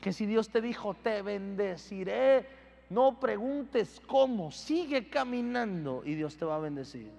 Que 0.00 0.12
si 0.12 0.26
Dios 0.26 0.48
te 0.48 0.60
dijo, 0.62 0.94
te 0.94 1.22
bendeciré 1.22 2.46
no 2.90 3.20
preguntes 3.20 4.00
cómo, 4.06 4.50
sigue 4.50 5.08
caminando 5.08 6.02
y 6.04 6.14
Dios 6.14 6.36
te 6.36 6.44
va 6.44 6.56
a 6.56 6.60
bendecir. 6.60 7.10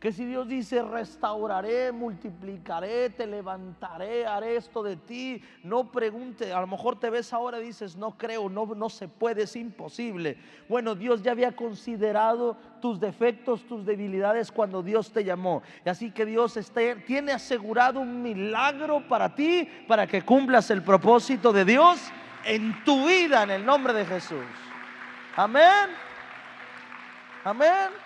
Que 0.00 0.12
si 0.12 0.26
Dios 0.26 0.46
dice, 0.46 0.82
restauraré, 0.82 1.90
multiplicaré, 1.90 3.08
te 3.08 3.26
levantaré, 3.26 4.26
haré 4.26 4.56
esto 4.56 4.82
de 4.82 4.96
ti, 4.96 5.42
no 5.62 5.90
pregunte, 5.90 6.52
a 6.52 6.60
lo 6.60 6.66
mejor 6.66 7.00
te 7.00 7.08
ves 7.08 7.32
ahora 7.32 7.58
y 7.58 7.64
dices, 7.64 7.96
no 7.96 8.18
creo, 8.18 8.50
no, 8.50 8.66
no 8.66 8.90
se 8.90 9.08
puede, 9.08 9.44
es 9.44 9.56
imposible. 9.56 10.36
Bueno, 10.68 10.94
Dios 10.94 11.22
ya 11.22 11.32
había 11.32 11.56
considerado 11.56 12.58
tus 12.82 13.00
defectos, 13.00 13.66
tus 13.66 13.86
debilidades 13.86 14.52
cuando 14.52 14.82
Dios 14.82 15.10
te 15.10 15.24
llamó. 15.24 15.62
Y 15.84 15.88
así 15.88 16.10
que 16.10 16.26
Dios 16.26 16.58
tiene 17.06 17.32
asegurado 17.32 18.00
un 18.00 18.22
milagro 18.22 19.08
para 19.08 19.34
ti, 19.34 19.66
para 19.88 20.06
que 20.06 20.20
cumplas 20.20 20.70
el 20.70 20.82
propósito 20.82 21.54
de 21.54 21.64
Dios 21.64 22.12
en 22.44 22.84
tu 22.84 23.06
vida 23.06 23.42
en 23.42 23.50
el 23.50 23.64
nombre 23.64 23.94
de 23.94 24.04
Jesús. 24.04 24.44
Amén. 25.36 25.88
Amén. 27.44 28.05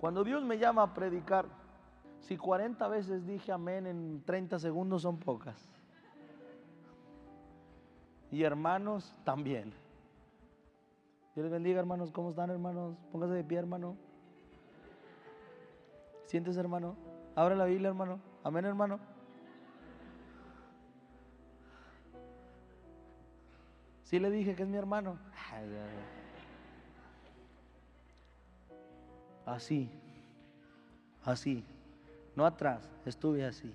Cuando 0.00 0.24
Dios 0.24 0.42
me 0.42 0.56
llama 0.56 0.82
a 0.82 0.94
predicar, 0.94 1.46
si 2.20 2.38
40 2.38 2.88
veces 2.88 3.26
dije 3.26 3.52
amén 3.52 3.86
en 3.86 4.22
30 4.24 4.58
segundos 4.58 5.02
son 5.02 5.18
pocas. 5.18 5.68
Y 8.30 8.42
hermanos 8.42 9.14
también. 9.24 9.74
Dios 11.34 11.44
les 11.44 11.52
bendiga, 11.52 11.80
hermanos. 11.80 12.12
¿Cómo 12.12 12.30
están, 12.30 12.50
hermanos? 12.50 12.96
Póngase 13.12 13.34
de 13.34 13.44
pie, 13.44 13.58
hermano. 13.58 13.96
¿Sientes, 16.26 16.56
hermano? 16.56 16.96
Abre 17.34 17.56
la 17.56 17.66
Biblia, 17.66 17.88
hermano. 17.88 18.20
Amén, 18.42 18.64
hermano. 18.64 19.00
Sí 24.04 24.18
le 24.18 24.30
dije 24.30 24.54
que 24.54 24.62
es 24.62 24.68
mi 24.68 24.76
hermano. 24.76 25.18
Así, 29.54 29.90
así, 31.24 31.64
no 32.36 32.46
atrás, 32.46 32.88
estuve 33.04 33.44
así. 33.44 33.74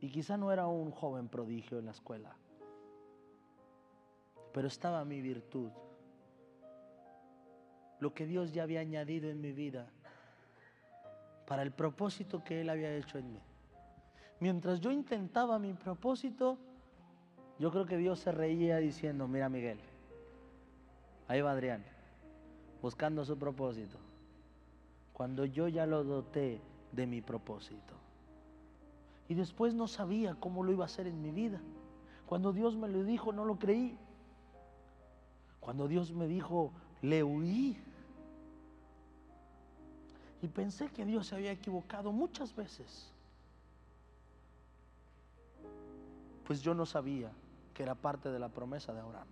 Y 0.00 0.08
quizá 0.08 0.36
no 0.36 0.50
era 0.50 0.66
un 0.66 0.90
joven 0.90 1.28
prodigio 1.28 1.78
en 1.78 1.86
la 1.86 1.90
escuela, 1.92 2.34
pero 4.52 4.68
estaba 4.68 5.04
mi 5.04 5.20
virtud, 5.20 5.70
lo 8.00 8.14
que 8.14 8.26
Dios 8.26 8.52
ya 8.52 8.62
había 8.62 8.80
añadido 8.80 9.28
en 9.28 9.40
mi 9.40 9.52
vida 9.52 9.86
para 11.46 11.62
el 11.62 11.70
propósito 11.70 12.42
que 12.42 12.62
Él 12.62 12.70
había 12.70 12.94
hecho 12.94 13.18
en 13.18 13.32
mí. 13.32 13.40
Mientras 14.38 14.80
yo 14.80 14.90
intentaba 14.90 15.58
mi 15.58 15.74
propósito, 15.74 16.56
yo 17.58 17.70
creo 17.70 17.84
que 17.84 17.98
Dios 17.98 18.20
se 18.20 18.32
reía 18.32 18.78
diciendo, 18.78 19.28
mira 19.28 19.50
Miguel, 19.50 19.78
ahí 21.28 21.42
va 21.42 21.50
Adrián, 21.50 21.84
buscando 22.82 23.24
su 23.24 23.36
propósito, 23.36 23.98
cuando 25.12 25.44
yo 25.44 25.68
ya 25.68 25.86
lo 25.86 26.04
doté 26.04 26.60
de 26.92 27.06
mi 27.06 27.20
propósito. 27.20 27.94
Y 29.28 29.34
después 29.34 29.74
no 29.74 29.86
sabía 29.86 30.34
cómo 30.34 30.64
lo 30.64 30.72
iba 30.72 30.84
a 30.84 30.86
hacer 30.86 31.06
en 31.06 31.22
mi 31.22 31.30
vida. 31.30 31.60
Cuando 32.26 32.52
Dios 32.52 32.76
me 32.76 32.88
lo 32.88 33.04
dijo, 33.04 33.32
no 33.32 33.44
lo 33.44 33.58
creí. 33.58 33.96
Cuando 35.60 35.86
Dios 35.86 36.12
me 36.12 36.26
dijo, 36.26 36.72
le 37.02 37.22
huí. 37.22 37.76
Y 40.42 40.48
pensé 40.48 40.88
que 40.88 41.04
Dios 41.04 41.28
se 41.28 41.36
había 41.36 41.52
equivocado 41.52 42.12
muchas 42.12 42.56
veces. 42.56 43.12
Pues 46.46 46.62
yo 46.62 46.74
no 46.74 46.86
sabía 46.86 47.30
que 47.74 47.82
era 47.82 47.94
parte 47.94 48.30
de 48.30 48.38
la 48.38 48.48
promesa 48.48 48.92
de 48.92 49.00
Abraham. 49.00 49.28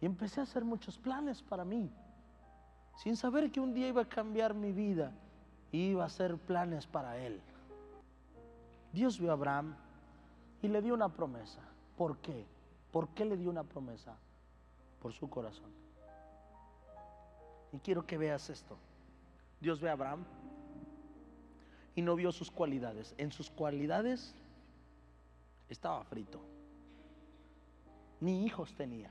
Y 0.00 0.06
empecé 0.06 0.40
a 0.40 0.44
hacer 0.44 0.64
muchos 0.64 0.98
planes 0.98 1.42
para 1.42 1.64
mí, 1.64 1.90
sin 2.96 3.16
saber 3.16 3.50
que 3.50 3.60
un 3.60 3.72
día 3.72 3.88
iba 3.88 4.02
a 4.02 4.08
cambiar 4.08 4.54
mi 4.54 4.72
vida 4.72 5.12
y 5.72 5.90
iba 5.90 6.02
a 6.02 6.06
hacer 6.06 6.36
planes 6.36 6.86
para 6.86 7.18
él. 7.18 7.40
Dios 8.92 9.18
vio 9.18 9.30
a 9.30 9.34
Abraham 9.34 9.74
y 10.62 10.68
le 10.68 10.82
dio 10.82 10.94
una 10.94 11.08
promesa. 11.08 11.60
¿Por 11.96 12.18
qué? 12.18 12.46
¿Por 12.92 13.08
qué 13.08 13.24
le 13.24 13.36
dio 13.36 13.50
una 13.50 13.64
promesa? 13.64 14.16
Por 15.00 15.12
su 15.12 15.28
corazón. 15.28 15.70
Y 17.72 17.78
quiero 17.78 18.06
que 18.06 18.16
veas 18.16 18.48
esto. 18.48 18.76
Dios 19.60 19.80
ve 19.80 19.88
a 19.88 19.92
Abraham 19.92 20.24
y 21.94 22.02
no 22.02 22.14
vio 22.14 22.32
sus 22.32 22.50
cualidades. 22.50 23.14
En 23.18 23.32
sus 23.32 23.50
cualidades 23.50 24.34
estaba 25.68 26.04
frito. 26.04 26.40
Ni 28.20 28.44
hijos 28.44 28.74
tenía. 28.74 29.10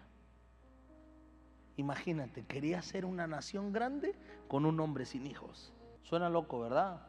Imagínate, 1.78 2.46
quería 2.46 2.82
ser 2.82 3.06
una 3.06 3.28
nación 3.28 3.74
grande 3.74 4.16
con 4.48 4.66
un 4.66 4.80
hombre 4.80 5.06
sin 5.06 5.28
hijos. 5.28 5.74
Suena 6.04 6.30
loco, 6.30 6.60
¿verdad? 6.60 7.02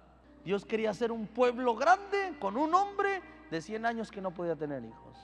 Dios 0.45 0.65
quería 0.65 0.93
ser 0.95 1.13
un 1.13 1.27
pueblo 1.27 1.77
grande 1.77 2.37
con 2.41 2.57
un 2.57 2.75
hombre 2.75 3.21
de 3.51 3.61
100 3.61 3.87
años 3.87 4.11
que 4.11 4.21
no 4.21 4.33
podía 4.33 4.57
tener 4.57 4.85
hijos. 4.85 5.17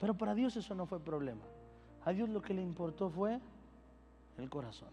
Pero 0.00 0.14
para 0.14 0.34
Dios 0.34 0.56
eso 0.56 0.74
no 0.74 0.86
fue 0.86 1.00
problema. 1.00 1.42
A 2.04 2.12
Dios 2.12 2.28
lo 2.28 2.40
que 2.40 2.54
le 2.54 2.62
importó 2.62 3.10
fue 3.10 3.40
el 4.38 4.48
corazón. 4.48 4.90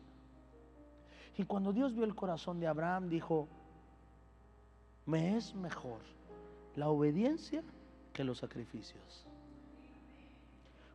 Y 1.38 1.44
cuando 1.44 1.72
Dios 1.72 1.94
vio 1.94 2.04
el 2.04 2.16
corazón 2.16 2.60
de 2.60 2.68
Abraham, 2.68 3.08
dijo, 3.08 3.48
me 5.06 5.38
es 5.38 5.54
mejor 5.54 6.00
la 6.76 6.90
obediencia 6.90 7.64
que 8.14 8.24
los 8.24 8.40
sacrificios. 8.40 9.27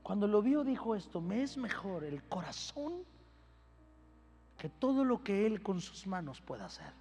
Cuando 0.03 0.27
lo 0.27 0.43
vio 0.43 0.65
dijo 0.65 0.95
esto, 0.95 1.21
me 1.21 1.43
es 1.43 1.57
mejor 1.57 2.05
el 2.05 2.23
corazón 2.25 3.05
que 4.59 4.69
todo 4.69 5.05
lo 5.05 5.23
que 5.23 5.47
él 5.47 5.63
con 5.63 5.81
sus 5.81 6.07
manos 6.07 6.41
pueda 6.41 6.67
hacer. 6.67 6.93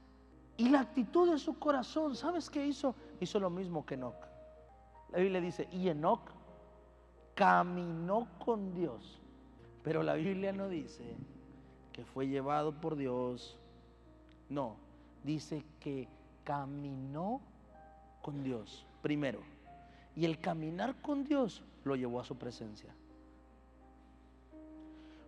Y 0.57 0.69
la 0.69 0.81
actitud 0.81 1.31
de 1.31 1.39
su 1.39 1.57
corazón, 1.57 2.15
¿sabes 2.15 2.49
qué 2.49 2.65
hizo? 2.65 2.95
Hizo 3.19 3.39
lo 3.39 3.49
mismo 3.49 3.85
que 3.85 3.95
Enoch. 3.95 4.27
La 5.11 5.19
Biblia 5.19 5.41
dice, 5.41 5.67
y 5.71 5.89
Enoch 5.89 6.21
caminó 7.33 8.27
con 8.43 8.73
Dios. 8.73 9.19
Pero 9.83 10.03
la 10.03 10.13
Biblia 10.13 10.53
no 10.53 10.69
dice 10.69 11.03
que 11.91 12.05
fue 12.05 12.27
llevado 12.27 12.79
por 12.79 12.95
Dios. 12.95 13.57
No, 14.49 14.75
dice 15.23 15.65
que 15.79 16.07
caminó 16.43 17.41
con 18.21 18.43
Dios 18.43 18.85
primero. 19.01 19.41
Y 20.15 20.25
el 20.25 20.39
caminar 20.39 21.01
con 21.01 21.23
Dios 21.23 21.63
lo 21.83 21.95
llevó 21.95 22.19
a 22.19 22.23
su 22.23 22.37
presencia. 22.37 22.93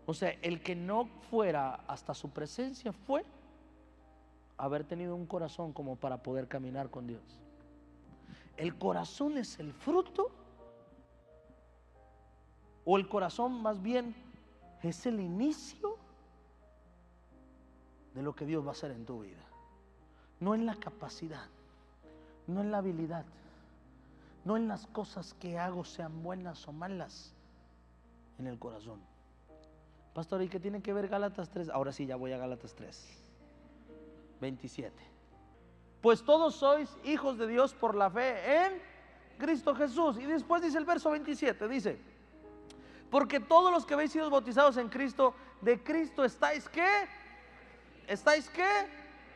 O 0.05 0.13
sea, 0.13 0.31
el 0.41 0.61
que 0.61 0.75
no 0.75 1.05
fuera 1.29 1.75
hasta 1.87 2.13
su 2.13 2.29
presencia 2.29 2.91
fue 2.91 3.23
haber 4.57 4.83
tenido 4.83 5.15
un 5.15 5.25
corazón 5.25 5.73
como 5.73 5.95
para 5.95 6.21
poder 6.21 6.47
caminar 6.47 6.89
con 6.89 7.07
Dios. 7.07 7.23
El 8.57 8.77
corazón 8.77 9.37
es 9.37 9.59
el 9.59 9.73
fruto, 9.73 10.29
o 12.85 12.97
el 12.97 13.07
corazón 13.07 13.61
más 13.61 13.81
bien 13.81 14.13
es 14.81 15.05
el 15.05 15.19
inicio 15.19 15.97
de 18.13 18.21
lo 18.21 18.35
que 18.35 18.45
Dios 18.45 18.63
va 18.63 18.69
a 18.69 18.71
hacer 18.73 18.91
en 18.91 19.05
tu 19.05 19.21
vida. 19.21 19.41
No 20.39 20.53
en 20.53 20.65
la 20.65 20.75
capacidad, 20.75 21.47
no 22.47 22.61
en 22.61 22.71
la 22.71 22.79
habilidad, 22.79 23.25
no 24.45 24.57
en 24.57 24.67
las 24.67 24.87
cosas 24.87 25.33
que 25.35 25.57
hago 25.57 25.83
sean 25.85 26.23
buenas 26.23 26.67
o 26.67 26.73
malas, 26.73 27.33
en 28.39 28.47
el 28.47 28.59
corazón. 28.59 28.99
Pastor, 30.13 30.41
¿y 30.41 30.49
qué 30.49 30.59
tiene 30.59 30.81
que 30.81 30.93
ver 30.93 31.07
Gálatas 31.07 31.49
3? 31.49 31.69
Ahora 31.69 31.91
sí, 31.91 32.05
ya 32.05 32.15
voy 32.15 32.33
a 32.33 32.37
Gálatas 32.37 32.75
3. 32.75 33.23
27. 34.41 34.93
Pues 36.01 36.23
todos 36.23 36.55
sois 36.55 36.89
hijos 37.05 37.37
de 37.37 37.47
Dios 37.47 37.73
por 37.73 37.95
la 37.95 38.09
fe 38.09 38.65
en 38.65 38.81
Cristo 39.39 39.73
Jesús. 39.73 40.17
Y 40.17 40.25
después 40.25 40.61
dice 40.61 40.77
el 40.77 40.85
verso 40.85 41.09
27, 41.09 41.67
dice, 41.67 41.99
porque 43.09 43.39
todos 43.39 43.71
los 43.71 43.85
que 43.85 43.93
habéis 43.93 44.11
sido 44.11 44.29
bautizados 44.29 44.77
en 44.77 44.89
Cristo, 44.89 45.33
de 45.61 45.81
Cristo 45.81 46.25
estáis 46.25 46.67
qué? 46.67 47.07
¿Estáis 48.07 48.49
qué? 48.49 48.67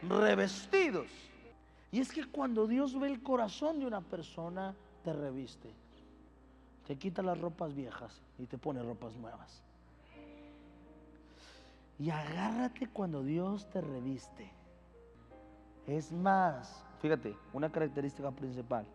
Revestidos. 0.02 1.08
Y 1.92 2.02
es 2.02 2.12
que 2.12 2.26
cuando 2.26 2.68
Dios 2.68 3.00
ve 3.00 3.08
el 3.08 3.24
corazón 3.24 3.80
de 3.80 3.86
una 3.86 4.02
persona, 4.02 4.76
te 5.08 5.14
reviste. 5.14 5.70
Te 6.86 6.98
quita 6.98 7.22
las 7.22 7.40
ropas 7.40 7.74
viejas 7.74 8.22
y 8.38 8.46
te 8.46 8.58
pone 8.58 8.84
ropas 8.84 9.16
nuevas. 9.16 9.64
Y 11.98 12.10
agárrate 12.10 12.90
cuando 12.90 13.24
Dios 13.24 13.70
te 13.70 13.80
reviste. 13.80 14.52
Es 15.88 16.12
más, 16.12 16.84
fíjate, 17.02 17.38
una 17.54 17.72
característica 17.72 18.32
principal. 18.32 18.86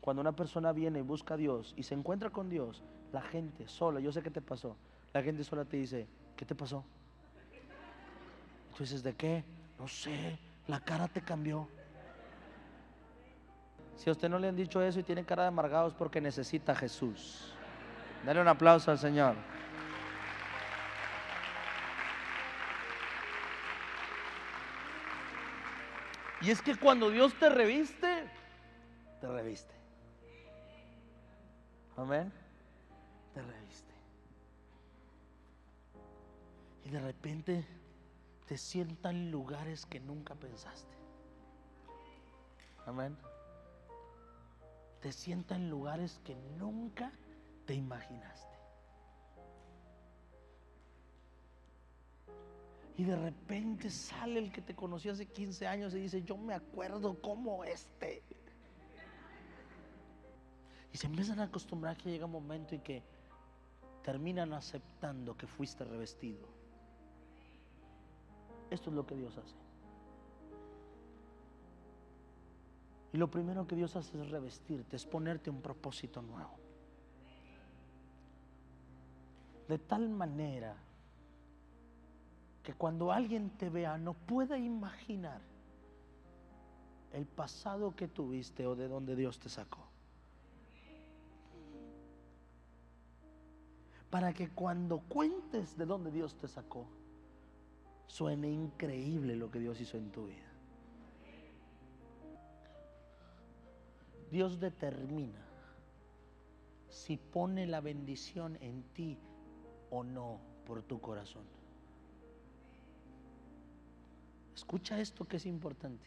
Cuando 0.00 0.22
una 0.22 0.32
persona 0.32 0.72
viene 0.72 1.00
y 1.00 1.02
busca 1.02 1.34
a 1.34 1.36
Dios 1.36 1.74
y 1.76 1.82
se 1.82 1.92
encuentra 1.92 2.30
con 2.30 2.48
Dios, 2.48 2.82
la 3.12 3.20
gente 3.20 3.68
sola, 3.68 4.00
yo 4.00 4.10
sé 4.10 4.22
qué 4.22 4.30
te 4.30 4.40
pasó, 4.40 4.74
la 5.12 5.22
gente 5.22 5.44
sola 5.44 5.66
te 5.66 5.76
dice, 5.76 6.06
¿qué 6.34 6.46
te 6.46 6.54
pasó? 6.54 6.82
Entonces, 8.70 9.02
¿de 9.02 9.12
qué? 9.12 9.44
No 9.78 9.86
sé, 9.86 10.38
la 10.66 10.80
cara 10.80 11.08
te 11.08 11.20
cambió. 11.20 11.68
Si 13.96 14.10
a 14.10 14.12
usted 14.12 14.28
no 14.28 14.38
le 14.38 14.48
han 14.48 14.56
dicho 14.56 14.82
eso 14.82 15.00
y 15.00 15.02
tiene 15.02 15.24
cara 15.24 15.42
de 15.42 15.48
amargado 15.48 15.88
es 15.88 15.94
porque 15.94 16.20
necesita 16.20 16.74
Jesús. 16.74 17.52
Dale 18.24 18.40
un 18.40 18.48
aplauso 18.48 18.90
al 18.90 18.98
Señor. 18.98 19.34
Y 26.40 26.50
es 26.50 26.60
que 26.60 26.76
cuando 26.76 27.08
Dios 27.08 27.34
te 27.38 27.48
reviste, 27.48 28.24
te 29.20 29.26
reviste. 29.26 29.74
Amén. 31.96 32.30
Te 33.32 33.40
reviste. 33.40 33.94
Y 36.84 36.90
de 36.90 37.00
repente 37.00 37.64
te 38.46 38.58
sientan 38.58 39.30
lugares 39.30 39.86
que 39.86 40.00
nunca 40.00 40.34
pensaste. 40.34 40.92
Amén. 42.86 43.16
Te 45.04 45.12
sienta 45.12 45.54
en 45.54 45.68
lugares 45.68 46.18
que 46.24 46.34
nunca 46.58 47.12
te 47.66 47.74
imaginaste. 47.74 48.56
Y 52.96 53.04
de 53.04 53.14
repente 53.14 53.90
sale 53.90 54.38
el 54.38 54.50
que 54.50 54.62
te 54.62 54.74
conoció 54.74 55.12
hace 55.12 55.26
15 55.26 55.66
años 55.66 55.94
y 55.94 55.98
dice, 55.98 56.22
yo 56.22 56.38
me 56.38 56.54
acuerdo 56.54 57.20
como 57.20 57.64
este. 57.64 58.22
Y 60.90 60.96
se 60.96 61.06
empiezan 61.06 61.38
a 61.40 61.44
acostumbrar 61.44 61.98
que 61.98 62.08
llega 62.08 62.24
un 62.24 62.32
momento 62.32 62.74
y 62.74 62.78
que 62.78 63.02
terminan 64.02 64.54
aceptando 64.54 65.36
que 65.36 65.46
fuiste 65.46 65.84
revestido. 65.84 66.48
Esto 68.70 68.88
es 68.88 68.96
lo 68.96 69.04
que 69.04 69.16
Dios 69.16 69.36
hace. 69.36 69.63
Y 73.14 73.16
lo 73.16 73.30
primero 73.30 73.64
que 73.64 73.76
Dios 73.76 73.94
hace 73.94 74.20
es 74.20 74.28
revestirte, 74.28 74.96
es 74.96 75.06
ponerte 75.06 75.48
un 75.48 75.62
propósito 75.62 76.20
nuevo. 76.20 76.50
De 79.68 79.78
tal 79.78 80.08
manera 80.08 80.74
que 82.64 82.74
cuando 82.74 83.12
alguien 83.12 83.50
te 83.50 83.70
vea 83.70 83.98
no 83.98 84.14
pueda 84.14 84.58
imaginar 84.58 85.40
el 87.12 87.24
pasado 87.24 87.94
que 87.94 88.08
tuviste 88.08 88.66
o 88.66 88.74
de 88.74 88.88
donde 88.88 89.14
Dios 89.14 89.38
te 89.38 89.48
sacó. 89.48 89.86
Para 94.10 94.32
que 94.32 94.48
cuando 94.48 94.98
cuentes 94.98 95.78
de 95.78 95.86
donde 95.86 96.10
Dios 96.10 96.34
te 96.34 96.48
sacó, 96.48 96.88
suene 98.08 98.50
increíble 98.50 99.36
lo 99.36 99.52
que 99.52 99.60
Dios 99.60 99.80
hizo 99.80 99.98
en 99.98 100.10
tu 100.10 100.26
vida. 100.26 100.53
Dios 104.30 104.58
determina 104.60 105.44
si 106.88 107.16
pone 107.16 107.66
la 107.66 107.80
bendición 107.80 108.56
en 108.60 108.82
ti 108.94 109.18
o 109.90 110.04
no 110.04 110.40
por 110.66 110.82
tu 110.82 111.00
corazón. 111.00 111.44
Escucha 114.54 115.00
esto 115.00 115.24
que 115.24 115.36
es 115.36 115.46
importante. 115.46 116.06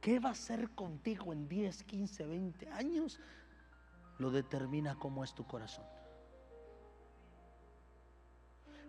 ¿Qué 0.00 0.18
va 0.18 0.30
a 0.30 0.32
hacer 0.32 0.70
contigo 0.70 1.32
en 1.32 1.48
10, 1.48 1.84
15, 1.84 2.26
20 2.26 2.68
años? 2.70 3.20
Lo 4.18 4.30
determina 4.30 4.96
cómo 4.96 5.24
es 5.24 5.32
tu 5.34 5.46
corazón. 5.46 5.86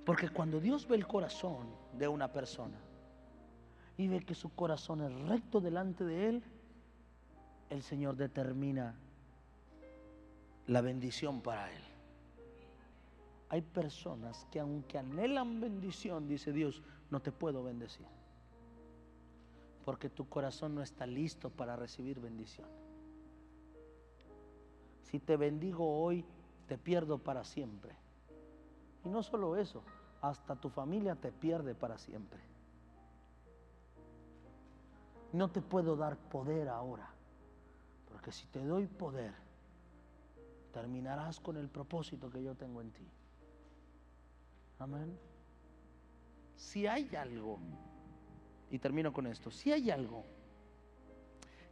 Porque 0.06 0.30
cuando 0.30 0.60
Dios 0.60 0.88
ve 0.88 0.96
el 0.96 1.08
corazón 1.08 1.68
de 1.94 2.08
una 2.08 2.32
persona 2.32 2.78
y 3.98 4.08
ve 4.08 4.20
que 4.26 4.36
su 4.36 4.54
corazón 4.54 5.02
es 5.02 5.14
recto 5.28 5.62
delante 5.62 6.04
de 6.04 6.30
Él, 6.30 6.44
el 7.70 7.82
Señor 7.84 8.16
determina 8.16 8.96
la 10.68 10.82
bendición 10.82 11.42
para 11.42 11.72
Él. 11.72 11.84
Hay 13.50 13.62
personas 13.62 14.48
que 14.52 14.60
aunque 14.60 14.98
anhelan 14.98 15.60
bendición, 15.60 16.28
dice 16.28 16.52
Dios, 16.52 16.82
no 17.10 17.22
te 17.22 17.32
puedo 17.32 17.64
bendecir. 17.64 18.08
Porque 19.84 20.10
tu 20.10 20.28
corazón 20.28 20.74
no 20.74 20.82
está 20.82 21.06
listo 21.06 21.50
para 21.52 21.76
recibir 21.76 22.20
bendición. 22.20 22.68
Si 25.04 25.20
te 25.20 25.38
bendigo 25.38 26.02
hoy, 26.02 26.26
te 26.68 26.78
pierdo 26.78 27.20
para 27.20 27.44
siempre. 27.44 27.96
Y 29.04 29.10
no 29.10 29.22
solo 29.22 29.56
eso, 29.56 29.84
hasta 30.22 30.56
tu 30.56 30.70
familia 30.70 31.16
te 31.16 31.32
pierde 31.32 31.76
para 31.76 32.00
siempre. 32.00 32.40
No 35.32 35.52
te 35.52 35.62
puedo 35.62 35.96
dar 35.96 36.18
poder 36.18 36.70
ahora, 36.70 37.08
porque 38.26 38.40
si 38.40 38.48
te 38.48 38.66
doy 38.66 38.88
poder, 38.88 39.36
terminarás 40.74 41.40
con 41.40 41.58
el 41.58 41.70
propósito 41.70 42.28
que 42.28 42.42
yo 42.42 42.56
tengo 42.56 42.82
en 42.82 42.90
ti. 42.90 43.08
Amén. 44.80 45.16
Si 46.56 46.88
hay 46.88 47.16
algo, 47.16 47.60
y 48.72 48.80
termino 48.80 49.14
con 49.14 49.28
esto, 49.28 49.52
si 49.52 49.72
hay 49.72 49.92
algo 49.92 50.24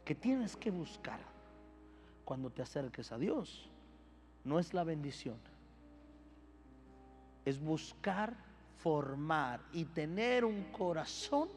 que 0.04 0.14
tienes 0.14 0.56
que 0.56 0.70
buscar 0.70 1.18
cuando 2.24 2.50
te 2.50 2.62
acerques 2.62 3.10
a 3.10 3.18
Dios, 3.18 3.68
no 4.44 4.60
es 4.60 4.72
la 4.74 4.84
bendición, 4.84 5.40
es 7.44 7.58
buscar, 7.58 8.36
formar 8.76 9.60
y 9.72 9.86
tener 9.86 10.44
un 10.44 10.62
corazón 10.70 11.48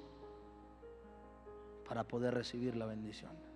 para 1.87 2.03
poder 2.03 2.33
recibir 2.33 2.75
la 2.75 2.87
bendición. 2.87 3.46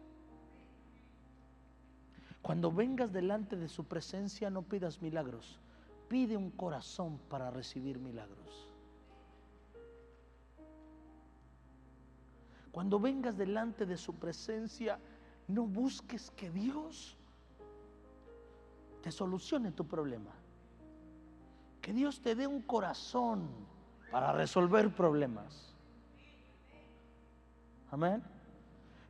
Cuando 2.41 2.71
vengas 2.71 3.11
delante 3.11 3.55
de 3.55 3.69
su 3.69 3.85
presencia 3.85 4.49
no 4.49 4.63
pidas 4.63 5.01
milagros, 5.01 5.59
pide 6.07 6.35
un 6.35 6.49
corazón 6.51 7.19
para 7.29 7.51
recibir 7.51 7.99
milagros. 7.99 8.67
Cuando 12.71 12.99
vengas 12.99 13.37
delante 13.37 13.85
de 13.85 13.97
su 13.97 14.15
presencia, 14.15 14.97
no 15.47 15.67
busques 15.67 16.31
que 16.31 16.49
Dios 16.49 17.17
te 19.03 19.11
solucione 19.11 19.71
tu 19.71 19.85
problema. 19.85 20.31
Que 21.81 21.93
Dios 21.93 22.21
te 22.21 22.35
dé 22.35 22.47
un 22.47 22.61
corazón 22.61 23.49
para 24.11 24.31
resolver 24.31 24.93
problemas. 24.93 25.75
Amén. 27.91 28.23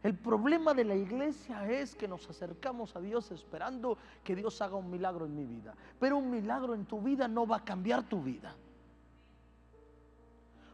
El 0.03 0.17
problema 0.17 0.73
de 0.73 0.83
la 0.83 0.95
iglesia 0.95 1.69
es 1.69 1.95
que 1.95 2.07
nos 2.07 2.27
acercamos 2.27 2.95
a 2.95 3.01
Dios 3.01 3.29
esperando 3.31 3.97
que 4.23 4.35
Dios 4.35 4.59
haga 4.61 4.75
un 4.75 4.89
milagro 4.89 5.25
en 5.25 5.35
mi 5.35 5.45
vida. 5.45 5.75
Pero 5.99 6.17
un 6.17 6.31
milagro 6.31 6.73
en 6.73 6.85
tu 6.85 7.01
vida 7.01 7.27
no 7.27 7.45
va 7.45 7.57
a 7.57 7.63
cambiar 7.63 8.03
tu 8.03 8.21
vida. 8.21 8.55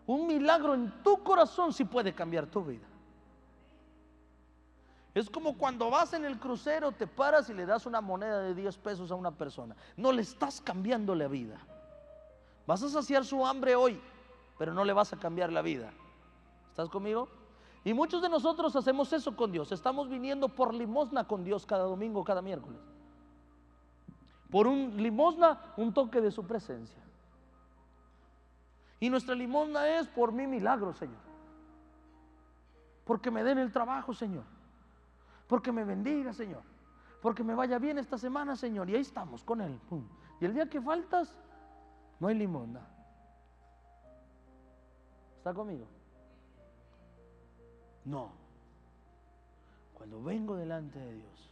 Un 0.05 0.27
milagro 0.27 0.73
en 0.73 1.03
tu 1.03 1.21
corazón 1.23 1.73
sí 1.73 1.83
puede 1.83 2.15
cambiar 2.15 2.47
tu 2.47 2.63
vida. 2.63 2.87
Es 5.13 5.29
como 5.29 5.57
cuando 5.57 5.89
vas 5.89 6.13
en 6.13 6.23
el 6.23 6.39
crucero, 6.39 6.93
te 6.93 7.07
paras 7.07 7.49
y 7.49 7.53
le 7.53 7.65
das 7.65 7.85
una 7.85 7.99
moneda 7.99 8.39
de 8.39 8.53
10 8.53 8.77
pesos 8.77 9.11
a 9.11 9.15
una 9.15 9.31
persona. 9.31 9.75
No 9.97 10.13
le 10.13 10.21
estás 10.21 10.61
cambiando 10.61 11.15
la 11.15 11.27
vida. 11.27 11.59
Vas 12.65 12.83
a 12.83 12.89
saciar 12.89 13.25
su 13.25 13.45
hambre 13.45 13.75
hoy, 13.75 13.99
pero 14.57 14.73
no 14.73 14.85
le 14.85 14.93
vas 14.93 15.11
a 15.11 15.17
cambiar 15.17 15.51
la 15.51 15.61
vida. 15.61 15.91
¿Estás 16.69 16.87
conmigo? 16.87 17.27
Y 17.87 17.93
muchos 17.93 18.21
de 18.21 18.27
nosotros 18.27 18.75
hacemos 18.75 19.13
eso 19.13 19.33
con 19.33 19.49
Dios. 19.49 19.71
Estamos 19.71 20.09
viniendo 20.09 20.49
por 20.49 20.73
limosna 20.73 21.25
con 21.25 21.45
Dios 21.45 21.65
cada 21.65 21.83
domingo, 21.85 22.21
cada 22.21 22.41
miércoles. 22.41 22.81
Por 24.51 24.67
un 24.67 24.97
limosna, 24.97 25.57
un 25.77 25.93
toque 25.93 26.19
de 26.19 26.29
su 26.29 26.45
presencia. 26.45 27.01
Y 28.99 29.09
nuestra 29.09 29.35
limosna 29.35 29.87
es 29.87 30.09
por 30.09 30.33
mi 30.33 30.45
milagro, 30.45 30.91
Señor. 30.91 31.21
Porque 33.05 33.31
me 33.31 33.41
den 33.41 33.57
el 33.57 33.71
trabajo, 33.71 34.13
Señor. 34.13 34.43
Porque 35.47 35.71
me 35.71 35.85
bendiga, 35.85 36.33
Señor. 36.33 36.63
Porque 37.21 37.41
me 37.41 37.55
vaya 37.55 37.79
bien 37.79 37.99
esta 37.99 38.17
semana, 38.17 38.57
Señor. 38.57 38.89
Y 38.89 38.95
ahí 38.95 39.01
estamos 39.01 39.45
con 39.45 39.61
Él. 39.61 39.79
Y 40.41 40.45
el 40.45 40.53
día 40.53 40.69
que 40.69 40.81
faltas, 40.81 41.33
no 42.19 42.27
hay 42.27 42.35
limosna. 42.35 42.81
¿Está 45.37 45.53
conmigo? 45.53 45.87
No. 48.07 48.29
Cuando 49.93 50.23
vengo 50.23 50.55
delante 50.55 50.97
de 50.97 51.13
Dios, 51.13 51.49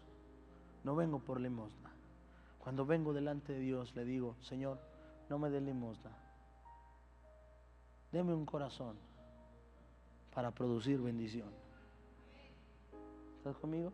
no 0.85 0.95
vengo 0.95 1.19
por 1.19 1.41
limosna. 1.41 1.91
Cuando 2.59 2.85
vengo 2.85 3.11
delante 3.11 3.51
de 3.53 3.59
Dios, 3.59 3.93
le 3.93 4.05
digo, 4.05 4.37
Señor, 4.41 4.79
no 5.29 5.37
me 5.37 5.49
dé 5.49 5.59
limosna. 5.59 6.11
Deme 8.11 8.33
un 8.33 8.45
corazón 8.45 8.95
para 10.33 10.51
producir 10.51 11.01
bendición. 11.01 11.49
¿Estás 13.37 13.57
conmigo? 13.57 13.91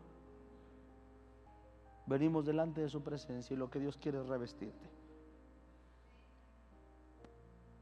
Venimos 2.06 2.46
delante 2.46 2.80
de 2.80 2.88
su 2.88 3.02
presencia 3.02 3.54
y 3.54 3.56
lo 3.56 3.70
que 3.70 3.80
Dios 3.80 3.96
quiere 3.96 4.20
es 4.20 4.26
revestirte. 4.26 4.88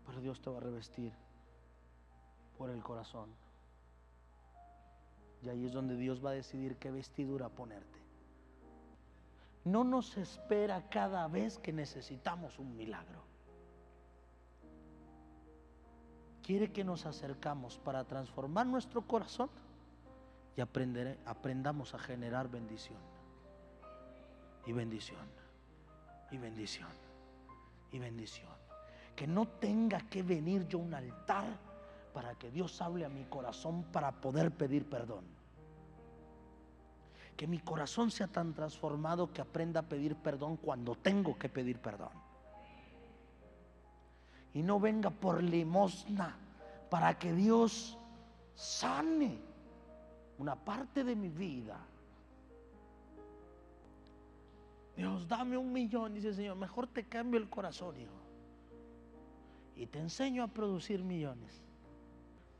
Pero 0.07 0.21
Dios 0.23 0.41
te 0.41 0.49
va 0.49 0.57
a 0.57 0.61
revestir 0.61 1.13
por 2.57 2.71
el 2.71 2.83
corazón. 2.83 3.29
Y 5.43 5.49
ahí 5.49 5.67
es 5.67 5.73
donde 5.73 5.97
Dios 5.97 6.25
va 6.25 6.31
a 6.31 6.35
decidir 6.35 6.77
qué 6.77 6.91
vestidura 6.91 7.49
ponerte. 7.49 7.99
No 9.65 9.85
nos 9.85 10.17
espera 10.17 10.89
cada 10.89 11.27
vez 11.29 11.59
que 11.59 11.73
necesitamos 11.73 12.59
un 12.59 12.77
milagro. 12.77 13.21
Quiere 16.43 16.73
que 16.73 16.85
nos 16.85 17.07
acercamos 17.07 17.79
para 17.79 18.05
transformar 18.05 18.67
nuestro 18.67 19.03
corazón 19.03 19.51
y 20.57 20.61
aprender, 20.61 21.19
aprendamos 21.27 21.95
a 21.95 21.99
generar 21.99 22.51
bendición. 22.51 22.99
Y 24.67 24.73
bendición. 24.73 25.27
Y 26.31 26.39
bendición. 26.39 26.89
Y 27.93 27.99
bendición. 27.99 28.51
Que 29.15 29.27
no 29.27 29.47
tenga 29.47 30.01
que 30.09 30.23
venir 30.23 30.67
yo 30.67 30.79
a 30.79 30.83
un 30.83 30.95
altar 30.95 31.70
para 32.13 32.35
que 32.35 32.51
Dios 32.51 32.81
hable 32.83 33.05
a 33.05 33.09
mi 33.09 33.25
corazón 33.25 33.85
para 33.85 34.13
poder 34.13 34.51
pedir 34.51 34.89
perdón. 34.89 35.25
Que 37.37 37.47
mi 37.47 37.59
corazón 37.59 38.11
sea 38.11 38.27
tan 38.27 38.53
transformado 38.53 39.33
que 39.33 39.41
aprenda 39.41 39.81
a 39.81 39.83
pedir 39.85 40.17
perdón 40.17 40.57
cuando 40.57 40.95
tengo 40.95 41.39
que 41.39 41.49
pedir 41.49 41.79
perdón. 41.79 42.13
Y 44.53 44.63
no 44.63 44.81
venga 44.81 45.11
por 45.11 45.43
limosna 45.43 46.37
para 46.91 47.19
que 47.19 47.33
Dios 47.33 47.97
sane 48.55 49.39
una 50.39 50.57
parte 50.57 51.05
de 51.05 51.15
mi 51.15 51.29
vida. 51.29 51.79
Dios, 54.97 55.27
dame 55.29 55.57
un 55.57 55.73
millón, 55.73 56.13
dice 56.13 56.29
el 56.29 56.35
Señor, 56.35 56.57
mejor 56.57 56.87
te 56.89 57.05
cambio 57.05 57.41
el 57.41 57.49
corazón, 57.49 57.99
hijo. 57.99 58.21
Y 59.77 59.87
te 59.87 59.99
enseño 59.99 60.43
a 60.43 60.49
producir 60.49 61.03
millones. 61.03 61.70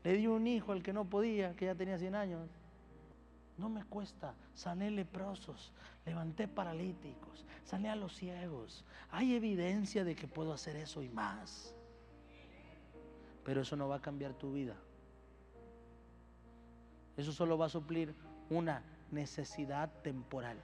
Le 0.03 0.13
di 0.13 0.27
un 0.27 0.47
hijo 0.47 0.71
al 0.71 0.81
que 0.81 0.93
no 0.93 1.05
podía, 1.05 1.55
que 1.55 1.65
ya 1.65 1.75
tenía 1.75 1.97
100 1.97 2.15
años. 2.15 2.49
No 3.57 3.69
me 3.69 3.83
cuesta. 3.83 4.33
Sané 4.55 4.89
leprosos, 4.89 5.71
levanté 6.05 6.47
paralíticos, 6.47 7.45
sané 7.63 7.89
a 7.89 7.95
los 7.95 8.15
ciegos. 8.15 8.83
Hay 9.11 9.35
evidencia 9.35 10.03
de 10.03 10.15
que 10.15 10.27
puedo 10.27 10.53
hacer 10.53 10.75
eso 10.75 11.03
y 11.03 11.09
más. 11.09 11.75
Pero 13.43 13.61
eso 13.61 13.75
no 13.75 13.87
va 13.87 13.97
a 13.97 14.01
cambiar 14.01 14.33
tu 14.33 14.53
vida. 14.53 14.75
Eso 17.17 17.31
solo 17.31 17.57
va 17.57 17.67
a 17.67 17.69
suplir 17.69 18.15
una 18.49 18.83
necesidad 19.11 19.91
temporal. 20.01 20.57